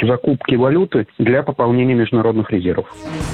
закупки 0.02 0.54
валюты 0.54 1.06
для 1.18 1.42
пополнения 1.42 1.94
международных 1.94 2.50
резервов. 2.50 2.86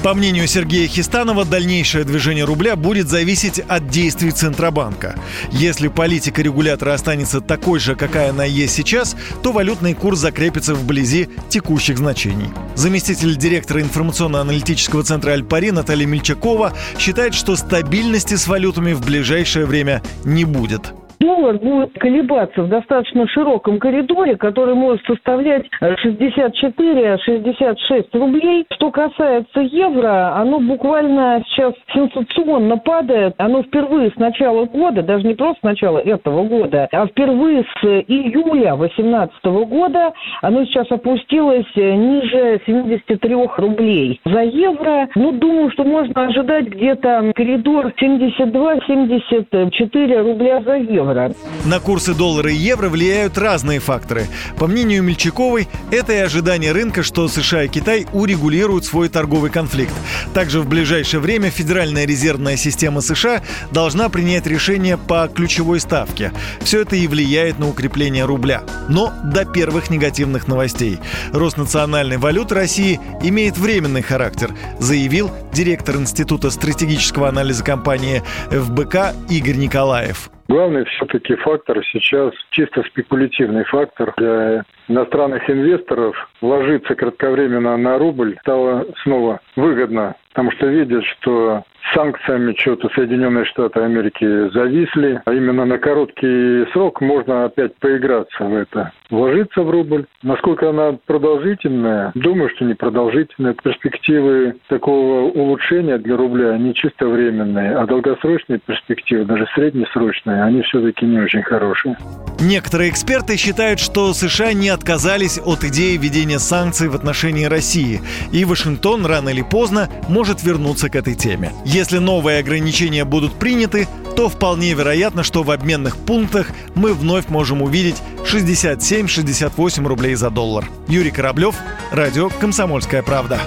По 0.03 0.13
мнению 0.13 0.47
Сергея 0.47 0.87
Хистанова, 0.87 1.45
дальнейшее 1.45 2.03
движение 2.03 2.45
рубля 2.45 2.75
будет 2.75 3.07
зависеть 3.07 3.59
от 3.59 3.87
действий 3.87 4.31
Центробанка. 4.31 5.15
Если 5.51 5.87
политика 5.87 6.41
регулятора 6.41 6.93
останется 6.93 7.41
такой 7.41 7.79
же, 7.79 7.95
какая 7.95 8.29
она 8.31 8.45
есть 8.45 8.75
сейчас, 8.75 9.15
то 9.43 9.51
валютный 9.51 9.93
курс 9.93 10.19
закрепится 10.19 10.75
вблизи 10.75 11.27
текущих 11.49 11.97
значений. 11.97 12.49
Заместитель 12.75 13.35
директора 13.35 13.81
информационно-аналитического 13.81 15.03
центра 15.03 15.31
«Альпари» 15.31 15.71
Наталья 15.71 16.05
Мельчакова 16.05 16.73
считает, 16.97 17.33
что 17.33 17.55
стабильности 17.55 18.35
с 18.35 18.47
валютами 18.47 18.93
в 18.93 19.05
ближайшее 19.05 19.65
время 19.65 20.01
не 20.23 20.45
будет 20.45 20.93
доллар 21.19 21.57
будет 21.57 21.97
колебаться 21.97 22.61
в 22.63 22.69
достаточно 22.69 23.27
широком 23.27 23.79
коридоре, 23.79 24.37
который 24.37 24.75
может 24.75 25.03
составлять 25.05 25.65
64-66 25.81 28.05
рублей. 28.13 28.65
Что 28.71 28.91
касается 28.91 29.59
евро, 29.61 30.35
оно 30.35 30.59
буквально 30.59 31.43
сейчас 31.47 31.73
сенсационно 31.93 32.77
падает. 32.77 33.33
Оно 33.37 33.63
впервые 33.63 34.11
с 34.11 34.17
начала 34.17 34.65
года, 34.65 35.01
даже 35.01 35.25
не 35.27 35.33
просто 35.33 35.59
с 35.59 35.63
начала 35.63 35.97
этого 35.99 36.43
года, 36.43 36.87
а 36.91 37.07
впервые 37.07 37.63
с 37.63 37.83
июля 38.07 38.75
2018 38.75 39.45
года, 39.67 40.13
оно 40.41 40.65
сейчас 40.65 40.91
опустилось 40.91 41.65
ниже 41.75 42.59
73 42.65 43.35
рублей. 43.57 44.19
За 44.25 44.41
евро, 44.41 45.07
ну, 45.15 45.31
думаю, 45.31 45.71
что 45.71 45.83
можно 45.83 46.25
ожидать 46.25 46.67
где-то 46.67 47.31
коридор 47.35 47.93
72-74 47.99 50.21
рубля 50.21 50.61
за 50.61 50.75
евро 50.75 51.06
евро. 51.07 51.35
На 51.65 51.79
курсы 51.79 52.13
доллара 52.13 52.51
и 52.51 52.55
евро 52.55 52.89
влияют 52.89 53.37
разные 53.37 53.79
факторы. 53.79 54.27
По 54.57 54.67
мнению 54.67 55.03
Мельчаковой, 55.03 55.67
это 55.91 56.13
и 56.13 56.17
ожидание 56.17 56.71
рынка, 56.71 57.03
что 57.03 57.27
США 57.27 57.63
и 57.63 57.67
Китай 57.67 58.07
урегулируют 58.13 58.85
свой 58.85 59.09
торговый 59.09 59.49
конфликт. 59.49 59.93
Также 60.33 60.61
в 60.61 60.67
ближайшее 60.67 61.19
время 61.19 61.49
Федеральная 61.49 62.05
резервная 62.05 62.57
система 62.57 63.01
США 63.01 63.41
должна 63.71 64.09
принять 64.09 64.47
решение 64.47 64.97
по 64.97 65.29
ключевой 65.33 65.79
ставке. 65.79 66.31
Все 66.61 66.81
это 66.81 66.95
и 66.95 67.07
влияет 67.07 67.59
на 67.59 67.69
укрепление 67.69 68.25
рубля. 68.25 68.63
Но 68.89 69.13
до 69.23 69.45
первых 69.45 69.89
негативных 69.89 70.47
новостей. 70.47 70.99
Рост 71.33 71.57
национальной 71.57 72.17
валюты 72.17 72.55
России 72.55 72.99
имеет 73.21 73.57
временный 73.57 74.01
характер, 74.01 74.53
заявил 74.79 75.31
директор 75.53 75.95
Института 75.97 76.49
стратегического 76.51 77.29
анализа 77.29 77.63
компании 77.63 78.23
ФБК 78.49 79.15
Игорь 79.29 79.55
Николаев. 79.57 80.29
Главный 80.47 80.85
все-таки 80.85 81.35
фактор 81.35 81.83
сейчас 81.91 82.33
чисто 82.51 82.81
спекулятивный 82.83 83.65
фактор 83.65 84.13
для 84.15 84.63
иностранных 84.87 85.49
инвесторов. 85.49 86.15
Вложиться 86.39 86.95
кратковременно 86.95 87.75
на 87.75 87.97
рубль 87.97 88.37
стало 88.41 88.85
снова 89.03 89.41
выгодно, 89.57 90.15
потому 90.29 90.51
что 90.51 90.67
видят, 90.67 91.03
что 91.03 91.63
санкциями 91.93 92.55
что-то 92.57 92.89
Соединенные 92.95 93.45
Штаты 93.45 93.79
Америки 93.79 94.49
зависли. 94.53 95.21
А 95.25 95.33
именно 95.33 95.65
на 95.65 95.77
короткий 95.77 96.69
срок 96.71 97.01
можно 97.01 97.45
опять 97.45 97.75
поиграться 97.77 98.43
в 98.43 98.55
это. 98.55 98.91
Вложиться 99.09 99.61
в 99.61 99.69
рубль. 99.69 100.05
Насколько 100.21 100.69
она 100.69 100.97
продолжительная? 101.05 102.11
Думаю, 102.15 102.49
что 102.55 102.65
не 102.65 102.73
продолжительная. 102.73 103.53
Перспективы 103.53 104.55
такого 104.67 105.29
улучшения 105.31 105.97
для 105.97 106.17
рубля, 106.17 106.51
они 106.51 106.73
чисто 106.73 107.07
временные. 107.07 107.75
А 107.75 107.85
долгосрочные 107.85 108.59
перспективы, 108.59 109.25
даже 109.25 109.47
среднесрочные, 109.55 110.43
они 110.43 110.61
все-таки 110.63 111.05
не 111.05 111.19
очень 111.19 111.43
хорошие. 111.43 111.97
Некоторые 112.39 112.91
эксперты 112.91 113.37
считают, 113.37 113.79
что 113.79 114.13
США 114.13 114.53
не 114.53 114.69
отказались 114.69 115.39
от 115.39 115.63
идеи 115.63 115.97
введения 115.97 116.39
санкций 116.39 116.87
в 116.87 116.95
отношении 116.95 117.45
России, 117.45 118.01
и 118.31 118.45
Вашингтон 118.45 119.05
рано 119.05 119.29
или 119.29 119.41
поздно 119.41 119.89
может 120.07 120.43
вернуться 120.43 120.89
к 120.89 120.95
этой 120.95 121.15
теме. 121.15 121.51
Если 121.77 121.99
новые 121.99 122.39
ограничения 122.39 123.05
будут 123.05 123.35
приняты, 123.35 123.87
то 124.15 124.29
вполне 124.29 124.73
вероятно, 124.73 125.21
что 125.21 125.43
в 125.43 125.51
обменных 125.51 125.95
пунктах 125.95 126.47
мы 126.73 126.91
вновь 126.95 127.27
можем 127.27 127.61
увидеть 127.61 127.97
67-68 128.25 129.85
рублей 129.85 130.15
за 130.15 130.31
доллар. 130.31 130.67
Юрий 130.87 131.11
Кораблев, 131.11 131.53
радио 131.91 132.29
«Комсомольская 132.29 133.03
правда». 133.03 133.39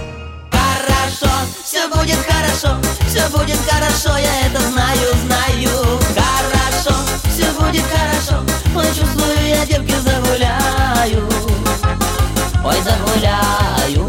Хорошо, 0.52 1.34
все 1.64 1.88
будет 1.88 2.18
хорошо, 2.18 2.80
все 3.08 3.28
будет 3.36 3.58
хорошо, 3.68 4.16
я 4.16 4.46
это 4.46 4.60
знаю, 4.60 5.08
знаю. 5.26 5.98
Хорошо, 6.14 6.94
все 7.34 7.50
будет 7.60 7.84
хорошо, 7.86 8.44
ой, 8.76 8.86
чувствую, 8.96 9.48
я 9.48 9.66
девки 9.66 9.96
загуляю, 10.04 11.28
ой, 12.64 12.76
загуляю. 12.84 14.08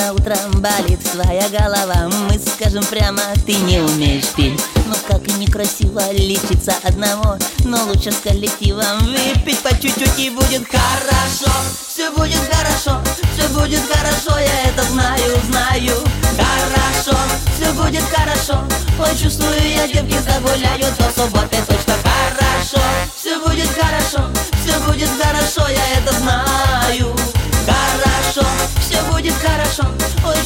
Если 0.00 0.06
на 0.06 0.12
утро 0.12 0.36
болит 0.54 1.00
твоя 1.12 1.48
голова. 1.48 2.08
Мы 2.28 2.38
скажем 2.38 2.84
прямо, 2.84 3.20
ты 3.46 3.54
не 3.56 3.80
умеешь 3.80 4.28
петь. 4.36 4.60
Ну 4.86 4.94
как 5.06 5.26
некрасиво 5.38 6.00
лечиться 6.12 6.74
одного 6.82 7.38
Но 7.64 7.84
лучше 7.86 8.10
с 8.12 8.16
коллективом. 8.16 8.98
Выпить 9.00 9.58
по 9.60 9.70
чуть-чуть 9.70 10.18
и 10.18 10.30
будет 10.30 10.66
хорошо. 10.66 11.52
Все 11.88 12.10
будет 12.12 12.40
хорошо, 12.50 13.00
все 13.34 13.48
будет 13.48 13.82
хорошо, 13.92 14.38
я 14.38 14.70
это 14.70 14.82
знаю, 14.84 15.38
знаю. 15.50 15.96
Хорошо, 16.36 17.18
все 17.56 17.72
будет 17.72 18.04
хорошо. 18.04 18.58
Ой, 18.98 19.18
чувствую, 19.20 19.60
я 19.68 19.86
девки 19.86 20.18
загуляю 20.18 20.86
до 20.98 21.22
субботы 21.22 21.56
точно 21.66 21.94
хорошо 22.02 22.82
Все 23.16 23.38
будет 23.38 23.68
хорошо, 23.68 24.30
все 24.62 24.78
будет 24.80 25.08
хорошо, 25.20 25.68
я 25.68 25.98
это 25.98 26.14
знаю 26.20 27.19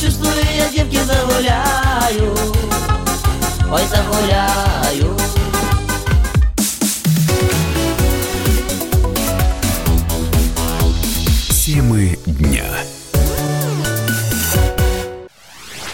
чувствую, 0.00 0.32
я 0.56 0.68
девки 0.70 0.98
загуляю 1.04 2.34
Ой, 3.70 3.82
загуляю 3.88 5.16
Темы 11.64 12.18
дня. 12.26 12.66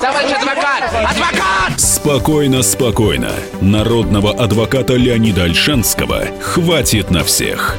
Товарищ 0.00 0.32
адвокат! 0.32 0.82
Адвокат! 0.92 1.80
Спокойно, 1.80 2.62
спокойно. 2.62 3.30
Народного 3.60 4.32
адвоката 4.32 4.94
Леонида 4.94 5.44
Альшанского 5.44 6.24
хватит 6.42 7.12
на 7.12 7.22
всех. 7.22 7.78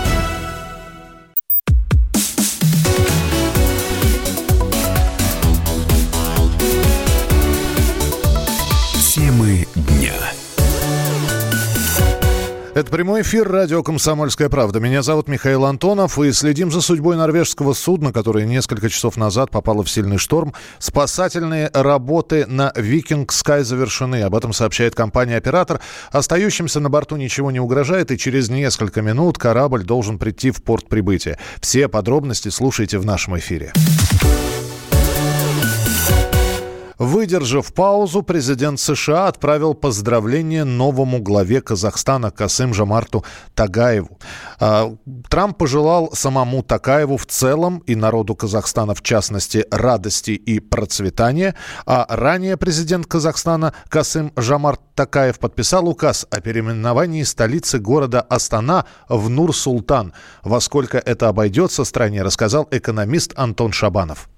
Это 12.81 12.89
прямой 12.89 13.21
эфир 13.21 13.47
радио 13.47 13.83
«Комсомольская 13.83 14.49
правда». 14.49 14.79
Меня 14.79 15.03
зовут 15.03 15.27
Михаил 15.27 15.65
Антонов, 15.65 16.17
и 16.17 16.31
следим 16.31 16.71
за 16.71 16.81
судьбой 16.81 17.15
норвежского 17.15 17.73
судна, 17.73 18.11
которое 18.11 18.43
несколько 18.43 18.89
часов 18.89 19.17
назад 19.17 19.51
попало 19.51 19.83
в 19.83 19.89
сильный 19.91 20.17
шторм. 20.17 20.55
Спасательные 20.79 21.69
работы 21.75 22.47
на 22.47 22.73
«Викинг 22.75 23.33
Скай» 23.33 23.61
завершены. 23.61 24.23
Об 24.23 24.33
этом 24.33 24.51
сообщает 24.51 24.95
компания-оператор. 24.95 25.79
Остающимся 26.11 26.79
на 26.79 26.89
борту 26.89 27.17
ничего 27.17 27.51
не 27.51 27.59
угрожает, 27.59 28.09
и 28.09 28.17
через 28.17 28.49
несколько 28.49 29.03
минут 29.03 29.37
корабль 29.37 29.83
должен 29.83 30.17
прийти 30.17 30.49
в 30.49 30.63
порт 30.63 30.89
прибытия. 30.89 31.37
Все 31.59 31.87
подробности 31.87 32.49
слушайте 32.49 32.97
в 32.97 33.05
нашем 33.05 33.37
эфире. 33.37 33.73
Выдержав 37.01 37.73
паузу, 37.73 38.21
президент 38.21 38.79
США 38.79 39.27
отправил 39.27 39.73
поздравление 39.73 40.65
новому 40.65 41.17
главе 41.17 41.59
Казахстана 41.59 42.29
Касым 42.29 42.75
Жамарту 42.75 43.25
Тагаеву. 43.55 44.19
А, 44.59 44.95
Трамп 45.27 45.57
пожелал 45.57 46.11
самому 46.13 46.61
Такаеву 46.61 47.17
в 47.17 47.25
целом 47.25 47.79
и 47.87 47.95
народу 47.95 48.35
Казахстана 48.35 48.93
в 48.93 49.01
частности 49.01 49.65
радости 49.71 50.29
и 50.29 50.59
процветания, 50.59 51.55
а 51.87 52.05
ранее 52.07 52.55
президент 52.55 53.07
Казахстана 53.07 53.73
Касым 53.89 54.31
Жамарт 54.35 54.81
Такаев 54.93 55.39
подписал 55.39 55.89
указ 55.89 56.27
о 56.29 56.39
переименовании 56.39 57.23
столицы 57.23 57.79
города 57.79 58.21
Астана 58.21 58.85
в 59.09 59.27
Нур-Султан. 59.27 60.13
Во 60.43 60.59
сколько 60.59 60.99
это 60.99 61.29
обойдется 61.29 61.83
стране, 61.83 62.21
рассказал 62.21 62.67
экономист 62.69 63.33
Антон 63.35 63.71
Шабанов 63.71 64.29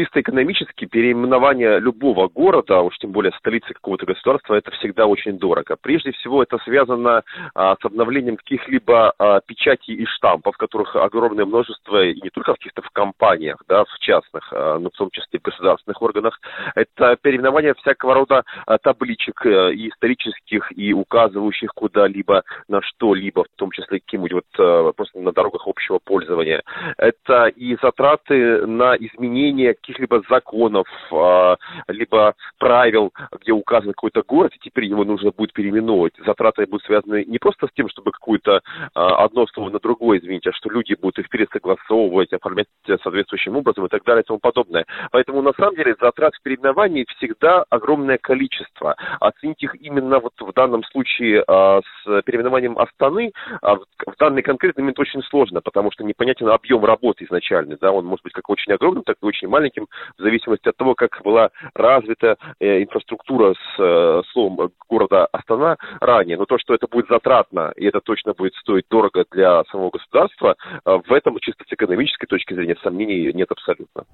чисто 0.00 0.22
экономически 0.22 0.86
переименование 0.86 1.78
любого 1.78 2.26
города, 2.28 2.78
а 2.78 2.80
уж 2.80 2.96
тем 2.96 3.12
более 3.12 3.32
столицы 3.32 3.74
какого-то 3.74 4.06
государства, 4.06 4.54
это 4.54 4.70
всегда 4.70 5.04
очень 5.04 5.38
дорого. 5.38 5.76
Прежде 5.78 6.12
всего 6.12 6.42
это 6.42 6.56
связано 6.64 7.22
а, 7.54 7.76
с 7.76 7.84
обновлением 7.84 8.38
каких-либо 8.38 9.12
а, 9.18 9.40
печатей 9.40 9.94
и 9.94 10.06
штампов, 10.06 10.56
которых 10.56 10.96
огромное 10.96 11.44
множество, 11.44 12.02
и 12.02 12.18
не 12.22 12.30
только 12.30 12.54
в 12.54 12.56
каких-то 12.56 12.80
в 12.80 12.88
компаниях, 12.92 13.62
да, 13.68 13.84
в 13.84 13.98
частных, 13.98 14.50
а, 14.52 14.78
но 14.78 14.88
в 14.88 14.96
том 14.96 15.10
числе 15.12 15.38
в 15.38 15.42
государственных 15.42 16.00
органах. 16.00 16.40
Это 16.74 17.18
переименование 17.20 17.74
всякого 17.74 18.14
рода 18.14 18.44
а, 18.66 18.78
табличек 18.78 19.44
а, 19.44 19.68
и 19.68 19.90
исторических, 19.90 20.72
и 20.78 20.94
указывающих 20.94 21.72
куда-либо 21.74 22.42
на 22.68 22.80
что-либо, 22.80 23.44
в 23.44 23.58
том 23.58 23.70
числе 23.70 24.00
каким-нибудь 24.00 24.32
вот 24.32 24.44
а, 24.58 24.92
просто 24.92 25.18
на 25.20 25.32
дорогах 25.32 25.66
общего 25.66 25.98
пользования. 26.02 26.62
Это 26.96 27.48
и 27.48 27.76
затраты 27.82 28.66
на 28.66 28.96
изменение 28.96 29.74
каких-либо 29.90 30.22
законов, 30.28 30.86
а, 31.12 31.56
либо 31.88 32.34
правил, 32.58 33.12
где 33.40 33.52
указан 33.52 33.92
какой-то 33.92 34.22
город, 34.22 34.52
и 34.54 34.58
теперь 34.60 34.84
его 34.84 35.04
нужно 35.04 35.30
будет 35.30 35.52
переименовывать. 35.52 36.14
Затраты 36.24 36.66
будут 36.66 36.84
связаны 36.84 37.24
не 37.26 37.38
просто 37.38 37.66
с 37.66 37.72
тем, 37.72 37.88
чтобы 37.88 38.12
какое-то 38.12 38.60
а, 38.94 39.24
одно 39.24 39.46
слово 39.48 39.70
на 39.70 39.78
другое 39.78 40.18
изменить, 40.18 40.46
а 40.46 40.52
что 40.52 40.70
люди 40.70 40.94
будут 40.94 41.18
их 41.18 41.28
пересогласовывать, 41.28 42.32
оформлять 42.32 42.68
соответствующим 42.86 43.56
образом 43.56 43.86
и 43.86 43.88
так 43.88 44.04
далее 44.04 44.22
и 44.22 44.26
тому 44.26 44.38
подобное. 44.38 44.86
Поэтому, 45.10 45.42
на 45.42 45.52
самом 45.54 45.74
деле, 45.76 45.96
затрат 46.00 46.34
в 46.34 46.42
переименовании 46.42 47.06
всегда 47.16 47.64
огромное 47.70 48.18
количество. 48.18 48.96
Оценить 49.20 49.62
их 49.62 49.74
именно 49.80 50.20
вот 50.20 50.32
в 50.38 50.52
данном 50.52 50.84
случае 50.84 51.44
а, 51.46 51.80
с 51.80 52.22
переименованием 52.22 52.78
Астаны 52.78 53.32
в 53.62 54.16
данный 54.18 54.42
конкретный 54.42 54.82
момент 54.82 54.98
очень 54.98 55.22
сложно, 55.24 55.60
потому 55.60 55.90
что 55.90 56.04
непонятен 56.04 56.48
объем 56.48 56.84
работы 56.84 57.24
изначальный, 57.24 57.76
да, 57.80 57.92
он 57.92 58.06
может 58.06 58.22
быть 58.22 58.32
как 58.32 58.48
очень 58.48 58.72
огромным, 58.72 59.04
так 59.04 59.16
и 59.22 59.26
очень 59.26 59.48
маленьким, 59.48 59.69
маленьким, 59.70 59.88
в 60.18 60.22
зависимости 60.22 60.68
от 60.68 60.76
того, 60.76 60.94
как 60.94 61.20
была 61.24 61.50
развита 61.74 62.36
э, 62.58 62.82
инфраструктура 62.82 63.54
с 63.54 63.80
э, 63.80 64.22
словом 64.32 64.70
города 64.88 65.26
Астана 65.32 65.76
ранее. 66.00 66.36
Но 66.36 66.44
то, 66.44 66.58
что 66.58 66.74
это 66.74 66.86
будет 66.86 67.06
затратно, 67.08 67.72
и 67.76 67.86
это 67.86 68.00
точно 68.00 68.34
будет 68.34 68.54
стоить 68.54 68.84
дорого 68.90 69.24
для 69.30 69.62
самого 69.70 69.90
государства, 69.90 70.56
э, 70.84 70.98
в 71.06 71.12
этом 71.12 71.38
чисто 71.40 71.64
с 71.68 71.72
экономической 71.72 72.26
точки 72.26 72.54
зрения 72.54 72.76
сомнений 72.82 73.32
нет 73.32 73.50
абсолютно. 73.50 74.04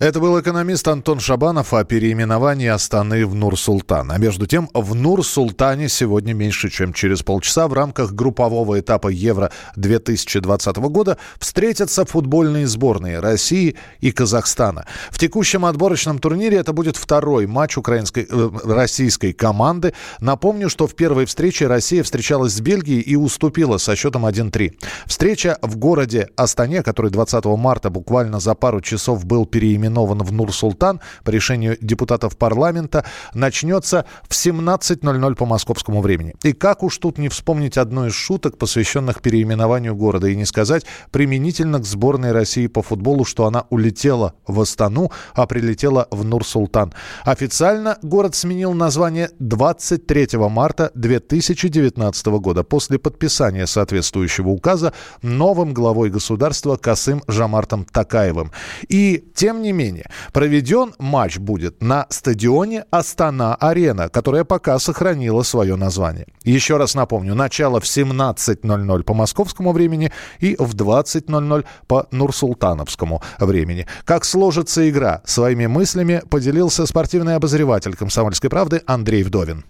Это 0.00 0.20
был 0.20 0.40
экономист 0.40 0.86
Антон 0.88 1.20
Шабанов 1.20 1.72
о 1.72 1.84
переименовании 1.84 2.68
Астаны 2.68 3.26
в 3.26 3.34
Нур-Султан. 3.34 4.10
А 4.10 4.18
между 4.18 4.46
тем, 4.46 4.68
в 4.74 4.94
Нур-Султане 4.94 5.88
сегодня 5.88 6.34
меньше, 6.34 6.68
чем 6.68 6.92
через 6.92 7.22
полчаса 7.22 7.68
в 7.68 7.72
рамках 7.72 8.12
группового 8.12 8.78
этапа 8.78 9.08
Евро-2020 9.08 10.80
года 10.88 11.18
встретятся 11.38 12.04
футбольные 12.04 12.66
сборные 12.66 13.20
России 13.20 13.76
и 14.00 14.12
Казахстана. 14.12 14.86
В 15.10 15.18
текущем 15.18 15.64
отборочном 15.64 16.18
турнире 16.18 16.58
это 16.58 16.72
будет 16.72 16.96
второй 16.96 17.46
матч 17.46 17.76
украинской, 17.76 18.26
э, 18.28 18.50
российской 18.64 19.32
команды. 19.32 19.94
Напомню, 20.20 20.68
что 20.68 20.86
в 20.86 20.94
первой 20.94 21.26
встрече 21.26 21.66
Россия 21.66 22.02
встречалась 22.02 22.52
с 22.52 22.60
Бельгией 22.60 23.00
и 23.00 23.16
уступила 23.16 23.78
со 23.78 23.96
счетом 23.96 24.26
1-3. 24.26 24.72
Встреча 25.06 25.58
в 25.62 25.76
городе 25.76 26.28
Астане, 26.36 26.82
который 26.82 27.10
20 27.10 27.56
марта 27.56 27.90
буквально 27.90 28.40
за 28.40 28.54
пару 28.54 28.80
часов 28.80 29.24
был 29.24 29.46
переименован 29.46 30.18
в 30.18 30.32
Нур-Султан 30.32 31.00
по 31.24 31.30
решению 31.30 31.76
депутатов 31.80 32.36
парламента, 32.36 33.04
начнется 33.34 34.06
в 34.28 34.32
17.00 34.32 35.34
по 35.34 35.46
московскому 35.46 36.00
времени. 36.00 36.34
И 36.42 36.52
как 36.52 36.82
уж 36.82 36.98
тут 36.98 37.18
не 37.18 37.28
вспомнить 37.28 37.78
одну 37.78 38.06
из 38.06 38.14
шуток, 38.14 38.58
посвященных 38.58 39.20
переименованию 39.20 39.94
города, 39.94 40.28
и 40.28 40.36
не 40.36 40.44
сказать 40.44 40.84
применительно 41.10 41.78
к 41.78 41.84
сборной 41.84 42.32
России 42.32 42.66
по 42.66 42.82
футболу, 42.82 43.24
что 43.24 43.46
она 43.46 43.66
улетела 43.70 44.34
в 44.46 44.60
Астану, 44.60 44.95
а 45.34 45.46
прилетела 45.46 46.08
в 46.10 46.24
Нур-Султан. 46.24 46.92
Официально 47.24 47.98
город 48.02 48.34
сменил 48.34 48.72
название 48.72 49.30
23 49.38 50.38
марта 50.48 50.90
2019 50.94 52.26
года 52.26 52.64
после 52.64 52.98
подписания 52.98 53.66
соответствующего 53.66 54.48
указа 54.48 54.92
новым 55.22 55.72
главой 55.72 56.10
государства 56.10 56.76
Касым 56.76 57.22
Жамартом 57.28 57.84
Такаевым. 57.84 58.52
И, 58.88 59.24
тем 59.34 59.62
не 59.62 59.72
менее, 59.72 60.10
проведен 60.32 60.94
матч 60.98 61.38
будет 61.38 61.82
на 61.82 62.06
стадионе 62.10 62.84
Астана-Арена, 62.90 64.08
которая 64.08 64.44
пока 64.44 64.78
сохранила 64.78 65.42
свое 65.42 65.76
название. 65.76 66.26
Еще 66.44 66.76
раз 66.76 66.94
напомню, 66.94 67.34
начало 67.34 67.80
в 67.80 67.84
17.00 67.84 69.02
по 69.02 69.14
московскому 69.14 69.72
времени 69.72 70.12
и 70.38 70.56
в 70.58 70.74
20.00 70.74 71.64
по 71.86 72.06
Нурсултановскому 72.10 73.22
времени. 73.38 73.86
Как 74.04 74.24
сложится 74.24 74.85
игра? 74.90 75.22
Своими 75.24 75.66
мыслями 75.66 76.22
поделился 76.28 76.86
спортивный 76.86 77.34
обозреватель 77.34 77.94
«Комсомольской 77.94 78.50
правды» 78.50 78.82
Андрей 78.86 79.22
Вдовин. 79.22 79.64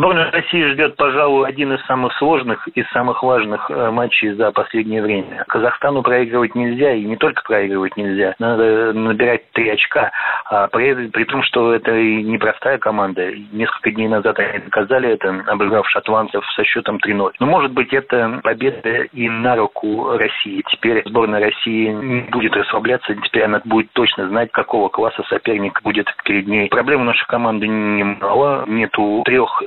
Сборная 0.00 0.30
России 0.30 0.64
ждет, 0.72 0.96
пожалуй, 0.96 1.46
один 1.46 1.74
из 1.74 1.84
самых 1.84 2.14
сложных 2.14 2.66
и 2.68 2.82
самых 2.84 3.22
важных 3.22 3.70
э, 3.70 3.90
матчей 3.90 4.30
за 4.30 4.50
последнее 4.50 5.02
время. 5.02 5.44
Казахстану 5.46 6.00
проигрывать 6.02 6.54
нельзя, 6.54 6.94
и 6.94 7.04
не 7.04 7.18
только 7.18 7.42
проигрывать 7.42 7.98
нельзя. 7.98 8.34
Надо 8.38 8.94
набирать 8.94 9.52
три 9.52 9.68
очка. 9.68 10.10
А 10.46 10.68
при, 10.68 11.08
при 11.08 11.24
том, 11.24 11.42
что 11.42 11.74
это 11.74 11.94
и 11.94 12.22
непростая 12.22 12.78
команда. 12.78 13.30
Несколько 13.52 13.90
дней 13.90 14.08
назад 14.08 14.38
они 14.38 14.60
доказали 14.60 15.10
это, 15.10 15.44
обыграв 15.46 15.86
шотландцев 15.90 16.46
со 16.56 16.64
счетом 16.64 16.96
3-0. 16.96 17.32
Но, 17.38 17.46
может 17.46 17.72
быть, 17.72 17.92
это 17.92 18.40
победа 18.42 19.02
и 19.02 19.28
на 19.28 19.54
руку 19.54 20.16
России. 20.16 20.64
Теперь 20.70 21.02
сборная 21.04 21.40
России 21.40 21.88
не 21.88 22.22
будет 22.30 22.56
расслабляться. 22.56 23.14
Теперь 23.16 23.42
она 23.42 23.60
будет 23.66 23.92
точно 23.92 24.28
знать, 24.28 24.50
какого 24.50 24.88
класса 24.88 25.22
соперник 25.28 25.82
будет 25.82 26.06
перед 26.24 26.46
ней. 26.46 26.70
Проблем 26.70 27.02
у 27.02 27.04
нашей 27.04 27.26
команды 27.26 27.68
немало. 27.68 28.64
Нету 28.66 29.24
трех 29.26 29.62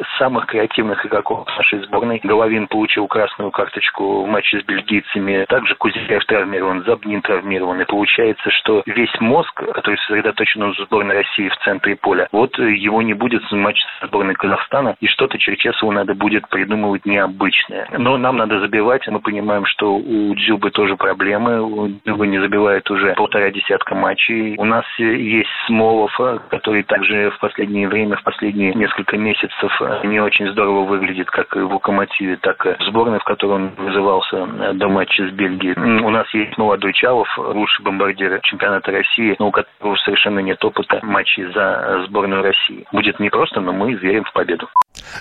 креативных 0.47 1.05
игроков 1.05 1.47
нашей 1.57 1.79
сборной. 1.83 2.19
Головин 2.23 2.67
получил 2.67 3.07
красную 3.07 3.51
карточку 3.51 4.23
в 4.23 4.27
матче 4.27 4.59
с 4.59 4.63
бельгийцами. 4.63 5.45
Также 5.49 5.75
Кузяев 5.75 6.25
травмирован, 6.25 6.83
Забнин 6.85 7.21
травмирован. 7.21 7.81
И 7.81 7.85
получается, 7.85 8.49
что 8.51 8.83
весь 8.85 9.13
мозг, 9.19 9.53
который 9.53 9.97
сосредоточен 9.99 10.63
у 10.63 10.73
сборной 10.73 11.15
России 11.15 11.49
в 11.49 11.57
центре 11.57 11.95
поля, 11.95 12.27
вот 12.31 12.57
его 12.57 13.01
не 13.01 13.13
будет 13.13 13.43
в 13.43 13.55
матче 13.55 13.85
со 13.99 14.07
сборной 14.07 14.35
Казахстана. 14.35 14.95
И 14.99 15.07
что-то 15.07 15.37
Черчесову 15.37 15.91
надо 15.91 16.13
будет 16.13 16.47
придумывать 16.49 17.05
необычное. 17.05 17.87
Но 17.97 18.17
нам 18.17 18.37
надо 18.37 18.59
забивать. 18.59 19.07
Мы 19.07 19.19
понимаем, 19.19 19.65
что 19.65 19.95
у 19.95 20.35
Дзюбы 20.35 20.71
тоже 20.71 20.95
проблемы. 20.95 21.61
У 21.61 21.87
Дзюбы 22.05 22.27
не 22.27 22.39
забивает 22.39 22.89
уже 22.89 23.13
полтора 23.13 23.49
десятка 23.51 23.95
матчей. 23.95 24.55
У 24.57 24.65
нас 24.65 24.85
есть 24.97 25.49
Смолов, 25.67 26.19
который 26.49 26.83
также 26.83 27.31
в 27.31 27.39
последнее 27.39 27.87
время, 27.87 28.17
в 28.17 28.23
последние 28.23 28.73
несколько 28.73 29.17
месяцев 29.17 29.71
не 30.13 30.19
очень 30.19 30.49
здорово 30.51 30.85
выглядит 30.85 31.29
как 31.31 31.55
в 31.55 31.73
«Локомотиве», 31.73 32.37
так 32.37 32.63
и 32.65 32.75
в 32.79 32.87
сборной, 32.87 33.19
в 33.19 33.23
которой 33.23 33.53
он 33.53 33.69
вызывался 33.75 34.45
до 34.73 34.87
матча 34.87 35.27
с 35.27 35.31
Бельгией. 35.31 35.73
У 35.75 36.09
нас 36.09 36.31
есть 36.33 36.57
молодой 36.57 36.93
Чалов, 36.93 37.27
лучший 37.37 37.83
бомбардир 37.83 38.39
чемпионата 38.43 38.91
России, 38.91 39.35
но 39.39 39.47
у 39.47 39.51
которого 39.51 39.95
совершенно 40.05 40.39
нет 40.39 40.63
опыта 40.63 40.99
матчей 41.03 41.51
за 41.51 42.05
сборную 42.07 42.43
России. 42.43 42.85
Будет 42.91 43.19
непросто, 43.19 43.59
но 43.59 43.73
мы 43.73 43.93
верим 43.95 44.23
в 44.23 44.33
победу. 44.33 44.69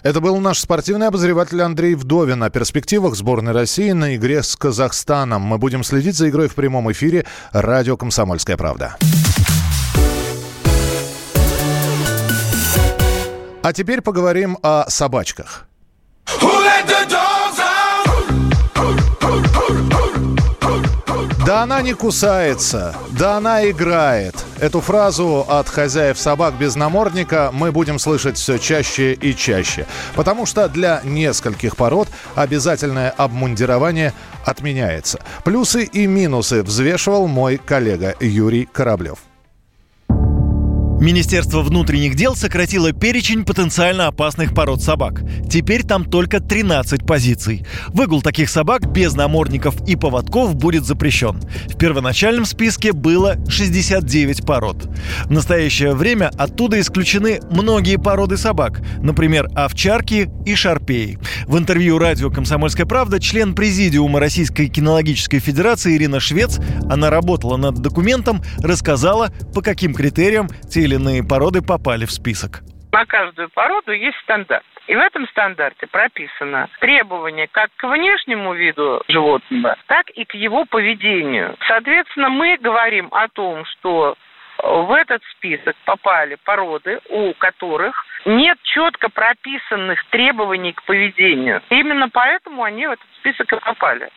Это 0.05 0.21
был 0.21 0.39
наш 0.41 0.59
спортивный 0.59 1.09
обозреватель 1.09 1.63
Андрей 1.63 1.95
Вдовин 1.95 2.43
о 2.43 2.51
перспективах 2.51 3.15
сборной 3.15 3.53
России 3.53 3.93
на 3.93 4.15
игре 4.15 4.43
с 4.43 4.57
Казахстаном. 4.57 5.43
Мы 5.43 5.59
будем 5.59 5.83
следить 5.83 6.17
за 6.17 6.29
игрой 6.29 6.49
в 6.49 6.55
прямом 6.55 6.93
эфире 6.93 7.25
«Радио 7.53 7.97
Комсомольская 7.97 8.57
правда». 8.59 8.97
А 13.63 13.73
теперь 13.73 14.01
поговорим 14.01 14.59
о 14.63 14.87
собачках. 14.89 15.67
Да 21.47 21.63
она 21.63 21.83
не 21.83 21.93
кусается, 21.93 22.95
да 23.11 23.37
она 23.37 23.69
играет. 23.69 24.35
Эту 24.61 24.81
фразу 24.81 25.45
от 25.49 25.69
хозяев 25.69 26.19
собак 26.19 26.55
без 26.55 26.77
намордника 26.77 27.51
мы 27.53 27.73
будем 27.73 27.99
слышать 27.99 28.37
все 28.37 28.59
чаще 28.59 29.13
и 29.13 29.35
чаще. 29.35 29.87
Потому 30.15 30.47
что 30.47 30.69
для 30.69 31.01
нескольких 31.05 31.77
пород 31.77 32.09
обязательное 32.37 33.11
обмундирование 33.11 34.13
отменяется. 34.45 35.21
Плюсы 35.45 35.85
и 35.85 36.07
минусы 36.07 36.63
взвешивал 36.63 37.27
мой 37.27 37.59
коллега 37.59 38.15
Юрий 38.21 38.67
Кораблев. 38.67 39.19
Министерство 41.03 41.63
внутренних 41.63 42.15
дел 42.15 42.37
сократило 42.37 42.93
перечень 42.93 43.45
потенциально 43.45 44.07
опасных 44.07 44.55
пород 44.55 44.83
собак. 44.83 45.23
Теперь 45.51 45.83
там 45.83 46.05
только 46.05 46.39
13 46.39 47.05
позиций. 47.05 47.67
Выгул 47.89 48.23
таких 48.23 48.49
собак 48.49 48.93
без 48.93 49.15
намордников 49.15 49.75
и 49.89 49.97
поводков 49.97 50.55
будет 50.55 50.85
запрещен. 50.85 51.41
В 51.67 51.77
первоначальном 51.77 52.45
списке 52.45 52.93
было 52.93 53.37
69 53.49 54.47
пород. 54.47 54.89
В 55.25 55.31
настоящее 55.33 55.97
время 55.97 56.31
оттуда 56.39 56.79
исключены 56.79 57.41
многие 57.51 57.97
породы 57.97 58.37
собак, 58.37 58.81
например, 58.99 59.49
овчарки 59.57 60.31
и 60.47 60.55
шарпеи. 60.55 61.19
В 61.49 61.59
интервью 61.59 61.99
радио 61.99 62.31
«Комсомольская 62.31 62.87
правда» 62.87 63.19
член 63.19 63.57
президиума 63.57 64.21
Российской 64.21 64.69
кинологической 64.69 65.41
федерации 65.41 65.97
Ирина 65.97 66.21
Швец, 66.21 66.61
она 66.89 67.11
работала 67.11 67.57
над 67.57 67.81
документом, 67.81 68.41
рассказала, 68.59 69.33
по 69.53 69.63
каким 69.63 69.95
критериям 69.95 70.49
те 70.71 70.83
или 70.83 70.92
иные 70.93 71.23
породы 71.23 71.63
попали 71.63 72.05
в 72.05 72.11
список. 72.11 72.61
На 72.93 73.07
каждую 73.07 73.49
породу 73.51 73.93
есть 73.93 74.19
стандарт. 74.19 74.65
И 74.87 74.95
в 74.95 74.99
этом 74.99 75.27
стандарте 75.29 75.87
прописано 75.87 76.69
требование 76.81 77.47
как 77.51 77.71
к 77.77 77.89
внешнему 77.89 78.53
виду 78.53 79.03
животного, 79.09 79.77
так 79.87 80.11
и 80.11 80.25
к 80.25 80.35
его 80.35 80.65
поведению. 80.65 81.57
Соответственно, 81.69 82.29
мы 82.29 82.59
говорим 82.61 83.09
о 83.13 83.29
том, 83.29 83.65
что 83.67 84.17
в 84.63 84.93
этот 84.93 85.23
список 85.37 85.77
попали 85.85 86.37
породы, 86.45 87.01
у 87.11 87.33
которых 87.35 87.95
нет 88.25 88.59
четко 88.63 89.09
прописанных 89.09 90.05
требований 90.11 90.73
к 90.73 90.83
поведению. 90.85 91.63
Именно 91.71 92.09
поэтому 92.11 92.63
они 92.63 92.87
в 92.87 92.93
этот 92.93 93.07
список 93.21 93.53
и 93.53 93.57
попали. 93.57 94.11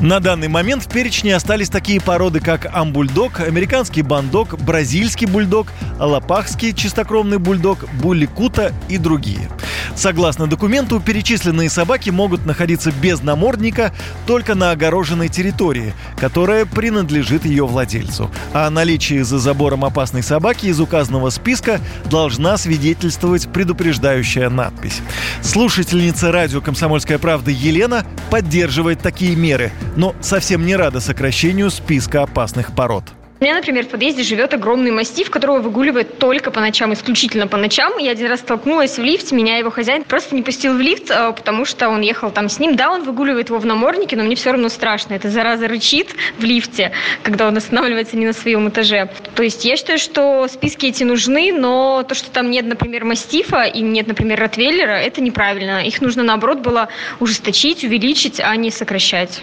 На 0.00 0.20
данный 0.20 0.48
момент 0.48 0.84
в 0.84 0.88
перечне 0.88 1.34
остались 1.34 1.70
такие 1.70 2.00
породы, 2.00 2.40
как 2.40 2.66
амбульдог, 2.74 3.40
американский 3.40 4.02
бандок, 4.02 4.58
бразильский 4.60 5.26
бульдог, 5.26 5.68
алапахский 5.98 6.74
чистокровный 6.74 7.38
бульдог, 7.38 7.88
булликута 8.02 8.72
и 8.88 8.98
другие. 8.98 9.48
Согласно 9.94 10.46
документу, 10.46 11.00
перечисленные 11.00 11.70
собаки 11.70 12.10
могут 12.10 12.44
находиться 12.46 12.90
без 12.90 13.22
намордника 13.22 13.92
только 14.26 14.54
на 14.54 14.72
огороженной 14.72 15.28
территории, 15.28 15.94
которая 16.16 16.66
принадлежит 16.66 17.44
ее 17.44 17.66
владельцу. 17.66 18.30
О 18.52 18.68
наличии 18.70 19.20
за 19.22 19.38
забором 19.38 19.84
опасной 19.84 20.22
собаки 20.22 20.66
из 20.66 20.80
указанного 20.80 21.30
списка 21.30 21.80
должна 22.10 22.56
свидетельствовать 22.56 23.48
предупреждающая 23.48 24.50
надпись. 24.50 25.00
Слушательница 25.42 26.32
радио 26.32 26.60
«Комсомольская 26.60 27.18
правда» 27.18 27.50
Елена 27.52 28.04
поддерживает 28.30 29.00
такие 29.00 29.36
меры, 29.36 29.70
но 29.96 30.14
совсем 30.20 30.66
не 30.66 30.76
рада 30.76 31.00
сокращению 31.00 31.70
списка 31.70 32.22
опасных 32.22 32.74
пород. 32.74 33.04
У 33.40 33.44
меня, 33.44 33.56
например, 33.56 33.84
в 33.84 33.88
подъезде 33.88 34.22
живет 34.22 34.54
огромный 34.54 34.92
мастиф, 34.92 35.28
которого 35.28 35.58
выгуливает 35.58 36.18
только 36.18 36.52
по 36.52 36.60
ночам, 36.60 36.92
исключительно 36.92 37.48
по 37.48 37.56
ночам. 37.56 37.98
Я 37.98 38.12
один 38.12 38.28
раз 38.28 38.40
столкнулась 38.40 38.96
в 38.96 39.02
лифте, 39.02 39.34
меня 39.34 39.58
его 39.58 39.70
хозяин 39.70 40.04
просто 40.04 40.36
не 40.36 40.42
пустил 40.42 40.74
в 40.76 40.80
лифт, 40.80 41.10
а, 41.10 41.32
потому 41.32 41.64
что 41.64 41.88
он 41.88 42.00
ехал 42.00 42.30
там 42.30 42.48
с 42.48 42.60
ним. 42.60 42.76
Да, 42.76 42.92
он 42.92 43.02
выгуливает 43.02 43.48
его 43.48 43.58
в 43.58 43.66
наморднике, 43.66 44.16
но 44.16 44.22
мне 44.22 44.36
все 44.36 44.52
равно 44.52 44.68
страшно. 44.68 45.14
Эта 45.14 45.30
зараза 45.30 45.66
рычит 45.66 46.14
в 46.38 46.44
лифте, 46.44 46.92
когда 47.22 47.48
он 47.48 47.56
останавливается 47.56 48.16
не 48.16 48.24
на 48.24 48.32
своем 48.32 48.68
этаже. 48.68 49.10
То 49.34 49.42
есть 49.42 49.64
я 49.64 49.76
считаю, 49.76 49.98
что 49.98 50.46
списки 50.48 50.86
эти 50.86 51.02
нужны, 51.02 51.52
но 51.52 52.04
то, 52.08 52.14
что 52.14 52.30
там 52.30 52.50
нет, 52.50 52.66
например, 52.66 53.04
мастифа 53.04 53.64
и 53.64 53.80
нет, 53.80 54.06
например, 54.06 54.38
ротвейлера, 54.38 54.92
это 54.92 55.20
неправильно. 55.20 55.84
Их 55.84 56.00
нужно, 56.00 56.22
наоборот, 56.22 56.60
было 56.60 56.88
ужесточить, 57.18 57.82
увеличить, 57.82 58.40
а 58.40 58.54
не 58.54 58.70
сокращать. 58.70 59.42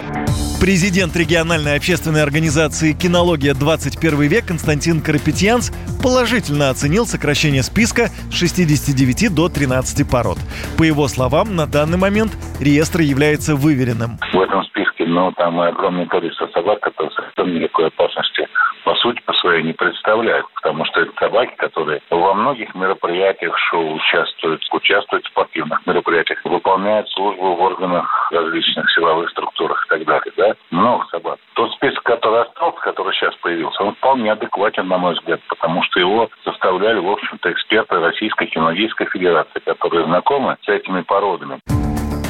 Президент 0.62 1.16
региональной 1.16 1.76
общественной 1.76 2.22
организации 2.22 2.94
«Кинология 2.94 3.56
21 3.92 4.22
век» 4.30 4.48
Константин 4.48 5.02
Карапетьянс 5.02 5.72
положительно 6.02 6.70
оценил 6.70 7.06
сокращение 7.06 7.64
списка 7.64 8.08
с 8.32 8.34
69 8.34 9.34
до 9.34 9.50
13 9.50 10.10
пород. 10.10 10.38
По 10.78 10.84
его 10.84 11.08
словам, 11.08 11.56
на 11.56 11.68
данный 11.68 11.98
момент 11.98 12.32
реестр 12.60 13.02
является 13.02 13.56
выверенным. 13.56 14.18
В 14.32 14.40
этом 14.40 14.64
списке, 14.66 15.06
ну, 15.06 15.32
там 15.34 15.60
огромное 15.60 16.06
количество 16.06 16.48
собак, 16.48 16.80
которые 16.80 17.12
совершенно 17.12 17.54
никакой 17.54 17.88
опасности 17.88 18.48
по 18.84 18.96
сути 18.96 19.22
по 19.26 19.34
своей 19.34 19.64
не 19.64 19.74
представляют, 19.74 20.46
потому 20.56 20.86
что 20.86 21.02
это 21.02 21.12
собаки, 21.20 21.54
которые 21.58 22.02
во 22.10 22.34
многих 22.34 22.74
мероприятиях 22.74 23.56
шоу 23.70 23.96
участвуют, 23.96 24.62
участвуют 24.72 25.26
в 25.26 25.30
спортивных 25.30 25.86
мероприятиях, 25.86 26.40
выполняют 26.44 27.08
службу 27.10 27.56
в 27.56 27.62
органах 27.62 28.32
различных 28.32 28.90
силовых 28.92 29.30
структурах 29.30 29.86
и 29.86 29.90
так 29.90 30.06
далее, 30.06 30.34
да? 30.38 30.54
Много 30.72 31.06
собак. 31.12 31.38
Тот 31.62 31.74
список, 31.74 32.02
который 32.02 32.42
остался, 32.42 32.80
который 32.80 33.14
сейчас 33.14 33.36
появился, 33.36 33.84
он 33.84 33.94
вполне 33.94 34.32
адекватен, 34.32 34.88
на 34.88 34.98
мой 34.98 35.14
взгляд, 35.14 35.40
потому 35.48 35.84
что 35.84 36.00
его 36.00 36.28
составляли, 36.44 36.98
в 36.98 37.08
общем-то, 37.08 37.52
эксперты 37.52 38.00
Российской 38.00 38.48
кинологической 38.48 39.06
федерации, 39.06 39.60
которые 39.60 40.06
знакомы 40.06 40.58
с 40.66 40.68
этими 40.68 41.02
породами. 41.02 41.60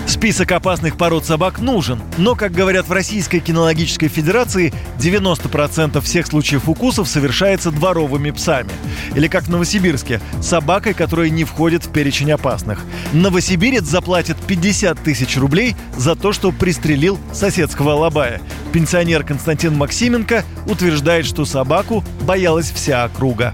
Список 0.05 0.51
опасных 0.51 0.97
пород 0.97 1.25
собак 1.25 1.59
нужен, 1.59 2.01
но, 2.17 2.35
как 2.35 2.51
говорят 2.51 2.85
в 2.87 2.91
Российской 2.91 3.39
кинологической 3.39 4.09
федерации, 4.09 4.73
90% 4.99 6.01
всех 6.01 6.27
случаев 6.27 6.67
укусов 6.67 7.07
совершается 7.07 7.71
дворовыми 7.71 8.31
псами. 8.31 8.69
Или 9.15 9.29
как 9.29 9.43
в 9.43 9.49
Новосибирске, 9.49 10.19
собакой, 10.41 10.93
которая 10.93 11.29
не 11.29 11.45
входит 11.45 11.85
в 11.85 11.93
перечень 11.93 12.33
опасных. 12.33 12.81
Новосибирец 13.13 13.83
заплатит 13.83 14.35
50 14.45 14.99
тысяч 14.99 15.37
рублей 15.37 15.75
за 15.93 16.17
то, 16.17 16.33
что 16.33 16.51
пристрелил 16.51 17.17
соседского 17.31 17.93
лобая. 17.93 18.41
Пенсионер 18.73 19.20
Константин 19.23 19.77
Максименко 19.77 20.43
утверждает, 20.67 21.25
что 21.25 21.45
собаку 21.45 22.03
боялась 22.21 22.71
вся 22.71 23.05
округа 23.05 23.53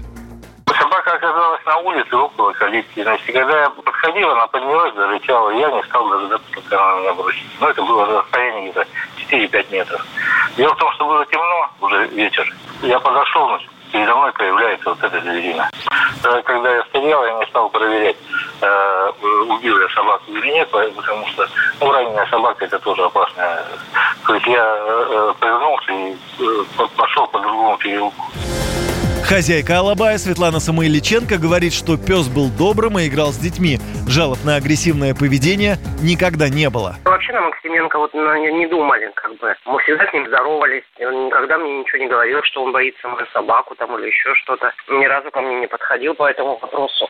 собака 1.08 1.12
оказалась 1.12 1.64
на 1.64 1.76
улице 1.78 2.16
около 2.16 2.52
калитки. 2.52 3.02
Значит, 3.02 3.26
когда 3.26 3.62
я 3.62 3.70
подходил, 3.70 4.30
она 4.30 4.46
поднялась, 4.46 4.94
зарычала. 4.94 5.50
Я 5.50 5.70
не 5.70 5.82
стал 5.84 6.08
дожидаться, 6.08 6.46
пока 6.54 6.92
она 6.92 7.00
меня 7.00 7.14
бросит. 7.14 7.42
Но 7.60 7.68
это 7.68 7.82
было 7.82 8.06
на 8.06 8.18
расстоянии 8.20 8.70
где-то 8.70 8.86
4-5 9.30 9.72
метров. 9.72 10.06
Дело 10.56 10.74
в 10.74 10.78
том, 10.78 10.92
что 10.92 11.06
было 11.06 11.26
темно, 11.26 11.70
уже 11.80 12.06
вечер. 12.08 12.54
Я 12.82 12.98
подошел, 13.00 13.48
значит, 13.48 13.70
передо 13.92 14.16
мной 14.16 14.32
появляется 14.32 14.90
вот 14.90 15.02
эта 15.02 15.20
зверина. 15.20 15.70
Когда 16.22 16.74
я 16.74 16.82
стоял, 16.84 17.24
я 17.24 17.32
не 17.38 17.46
стал 17.46 17.68
проверять, 17.70 18.16
э, 18.60 19.10
убил 19.48 19.78
я 19.80 19.88
собаку 19.88 20.30
или 20.32 20.52
нет, 20.52 20.68
потому 20.70 21.26
что 21.28 21.46
ну, 21.80 21.92
раненая 21.92 22.26
собака 22.26 22.64
это 22.64 22.78
тоже 22.78 23.02
опасная. 23.04 23.64
То 24.26 24.34
есть 24.34 24.46
я 24.46 24.76
э, 24.76 25.06
э 25.10 25.34
повернулся 25.40 25.92
и 25.92 26.16
э, 26.40 26.86
пошел 26.96 27.26
по 27.28 27.40
другому 27.40 27.76
переулку. 27.78 28.24
Хозяйка 29.28 29.80
Алабая 29.80 30.16
Светлана 30.16 30.58
Самойличенко 30.58 31.36
говорит, 31.36 31.74
что 31.74 31.98
пес 31.98 32.28
был 32.28 32.48
добрым 32.48 32.98
и 32.98 33.08
играл 33.08 33.28
с 33.28 33.36
детьми. 33.36 33.78
Жалоб 34.08 34.38
на 34.42 34.56
агрессивное 34.56 35.14
поведение 35.14 35.76
никогда 36.00 36.48
не 36.48 36.70
было. 36.70 36.96
Вообще 37.04 37.34
на 37.34 37.42
Максименко 37.42 37.98
вот 37.98 38.14
не 38.14 38.66
думали, 38.68 39.12
как 39.14 39.36
бы. 39.36 39.54
Мы 39.66 39.82
всегда 39.82 40.06
с 40.06 40.12
ним 40.14 40.26
здоровались. 40.28 40.84
Он 41.00 41.26
никогда 41.26 41.58
мне 41.58 41.80
ничего 41.80 41.98
не 41.98 42.08
говорил, 42.08 42.40
что 42.44 42.64
он 42.64 42.72
боится 42.72 43.06
мою 43.06 43.26
собаку 43.34 43.74
там 43.74 43.98
или 43.98 44.06
еще 44.06 44.34
что-то. 44.36 44.72
Ни 44.88 45.04
разу 45.04 45.30
ко 45.30 45.42
мне 45.42 45.60
не 45.60 45.66
подходил 45.66 46.14
по 46.14 46.30
этому 46.30 46.58
вопросу. 46.62 47.06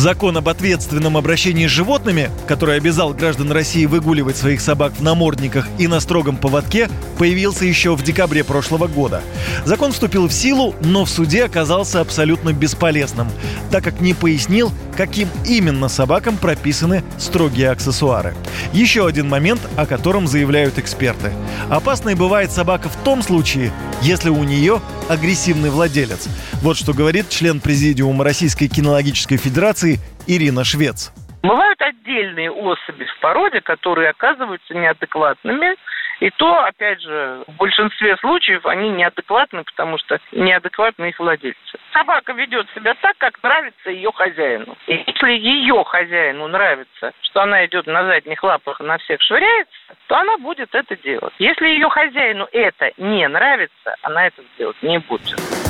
Закон 0.00 0.34
об 0.38 0.48
ответственном 0.48 1.18
обращении 1.18 1.66
с 1.66 1.70
животными, 1.70 2.30
который 2.48 2.78
обязал 2.78 3.12
граждан 3.12 3.52
России 3.52 3.84
выгуливать 3.84 4.38
своих 4.38 4.62
собак 4.62 4.94
в 4.96 5.02
намордниках 5.02 5.68
и 5.78 5.88
на 5.88 6.00
строгом 6.00 6.38
поводке, 6.38 6.88
появился 7.18 7.66
еще 7.66 7.94
в 7.94 8.02
декабре 8.02 8.42
прошлого 8.42 8.86
года. 8.86 9.20
Закон 9.66 9.92
вступил 9.92 10.26
в 10.26 10.32
силу, 10.32 10.74
но 10.80 11.04
в 11.04 11.10
суде 11.10 11.44
оказался 11.44 12.00
абсолютно 12.00 12.54
бесполезным, 12.54 13.28
так 13.70 13.84
как 13.84 14.00
не 14.00 14.14
пояснил, 14.14 14.72
каким 14.96 15.28
именно 15.44 15.90
собакам 15.90 16.38
прописаны 16.38 17.04
строгие 17.18 17.68
аксессуары. 17.70 18.34
Еще 18.72 19.06
один 19.06 19.28
момент, 19.28 19.60
о 19.76 19.84
котором 19.84 20.26
заявляют 20.26 20.78
эксперты. 20.78 21.30
Опасной 21.68 22.14
бывает 22.14 22.50
собака 22.50 22.88
в 22.88 22.96
том 23.04 23.22
случае, 23.22 23.70
если 24.00 24.30
у 24.30 24.44
нее 24.44 24.80
агрессивный 25.08 25.70
владелец. 25.70 26.28
Вот 26.62 26.76
что 26.76 26.92
говорит 26.92 27.28
член 27.28 27.60
президиума 27.60 28.22
Российской 28.22 28.68
кинологической 28.68 29.38
федерации 29.38 29.89
Ирина 30.26 30.64
Швец. 30.64 31.12
Бывают 31.42 31.80
отдельные 31.80 32.50
особи 32.50 33.04
в 33.04 33.20
породе, 33.20 33.60
которые 33.60 34.10
оказываются 34.10 34.74
неадекватными, 34.74 35.76
и 36.20 36.28
то, 36.36 36.64
опять 36.64 37.00
же, 37.00 37.42
в 37.46 37.56
большинстве 37.56 38.16
случаев 38.18 38.66
они 38.66 38.90
неадекватны, 38.90 39.64
потому 39.64 39.96
что 39.96 40.20
неадекватны 40.32 41.08
их 41.08 41.18
владельцы. 41.18 41.58
Собака 41.94 42.32
ведет 42.32 42.66
себя 42.74 42.94
так, 43.00 43.16
как 43.16 43.42
нравится 43.42 43.90
ее 43.90 44.12
хозяину. 44.12 44.76
И 44.86 45.02
если 45.06 45.32
ее 45.32 45.82
хозяину 45.84 46.46
нравится, 46.46 47.12
что 47.22 47.42
она 47.42 47.64
идет 47.64 47.86
на 47.86 48.04
задних 48.04 48.42
лапах 48.42 48.80
и 48.80 48.84
на 48.84 48.98
всех 48.98 49.22
швыряется, 49.22 49.72
то 50.08 50.18
она 50.18 50.36
будет 50.36 50.74
это 50.74 50.94
делать. 50.98 51.32
Если 51.38 51.68
ее 51.68 51.88
хозяину 51.88 52.46
это 52.52 52.92
не 52.98 53.26
нравится, 53.26 53.96
она 54.02 54.26
это 54.26 54.42
делать 54.58 54.76
не 54.82 54.98
будет. 54.98 55.69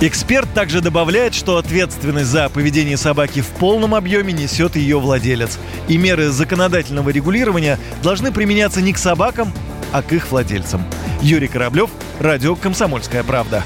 Эксперт 0.00 0.52
также 0.52 0.80
добавляет, 0.80 1.34
что 1.34 1.56
ответственность 1.56 2.26
за 2.26 2.48
поведение 2.48 2.96
собаки 2.96 3.40
в 3.40 3.46
полном 3.46 3.94
объеме 3.94 4.32
несет 4.32 4.76
ее 4.76 4.98
владелец. 4.98 5.58
И 5.88 5.96
меры 5.96 6.30
законодательного 6.30 7.10
регулирования 7.10 7.78
должны 8.02 8.32
применяться 8.32 8.82
не 8.82 8.92
к 8.92 8.98
собакам, 8.98 9.52
а 9.92 10.02
к 10.02 10.12
их 10.12 10.30
владельцам. 10.30 10.84
Юрий 11.22 11.48
Кораблев, 11.48 11.90
Радио 12.18 12.56
«Комсомольская 12.56 13.22
правда». 13.22 13.62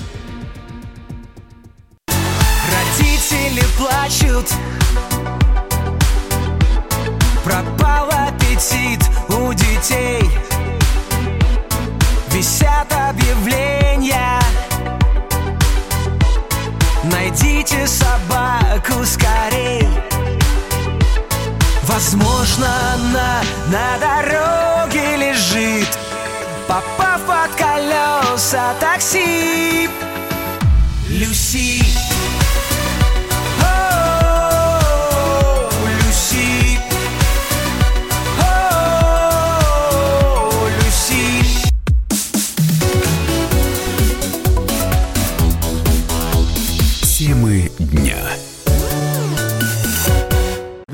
Родители 2.06 3.64
плачут, 3.76 4.46
пропал 7.42 8.10
аппетит 8.10 9.00
у 9.30 9.52
детей. 9.54 10.22
Висят 12.32 12.92
объявления– 12.92 14.38
Найдите 17.10 17.86
собаку 17.86 19.04
скорей. 19.04 19.88
Возможно, 21.84 22.68
она 22.94 23.42
на 23.68 23.98
дороге 23.98 25.16
лежит 25.16 25.88
Попав 26.68 27.22
под 27.22 27.54
колеса 27.56 28.74
такси. 28.78 29.88
Люси 31.08 31.82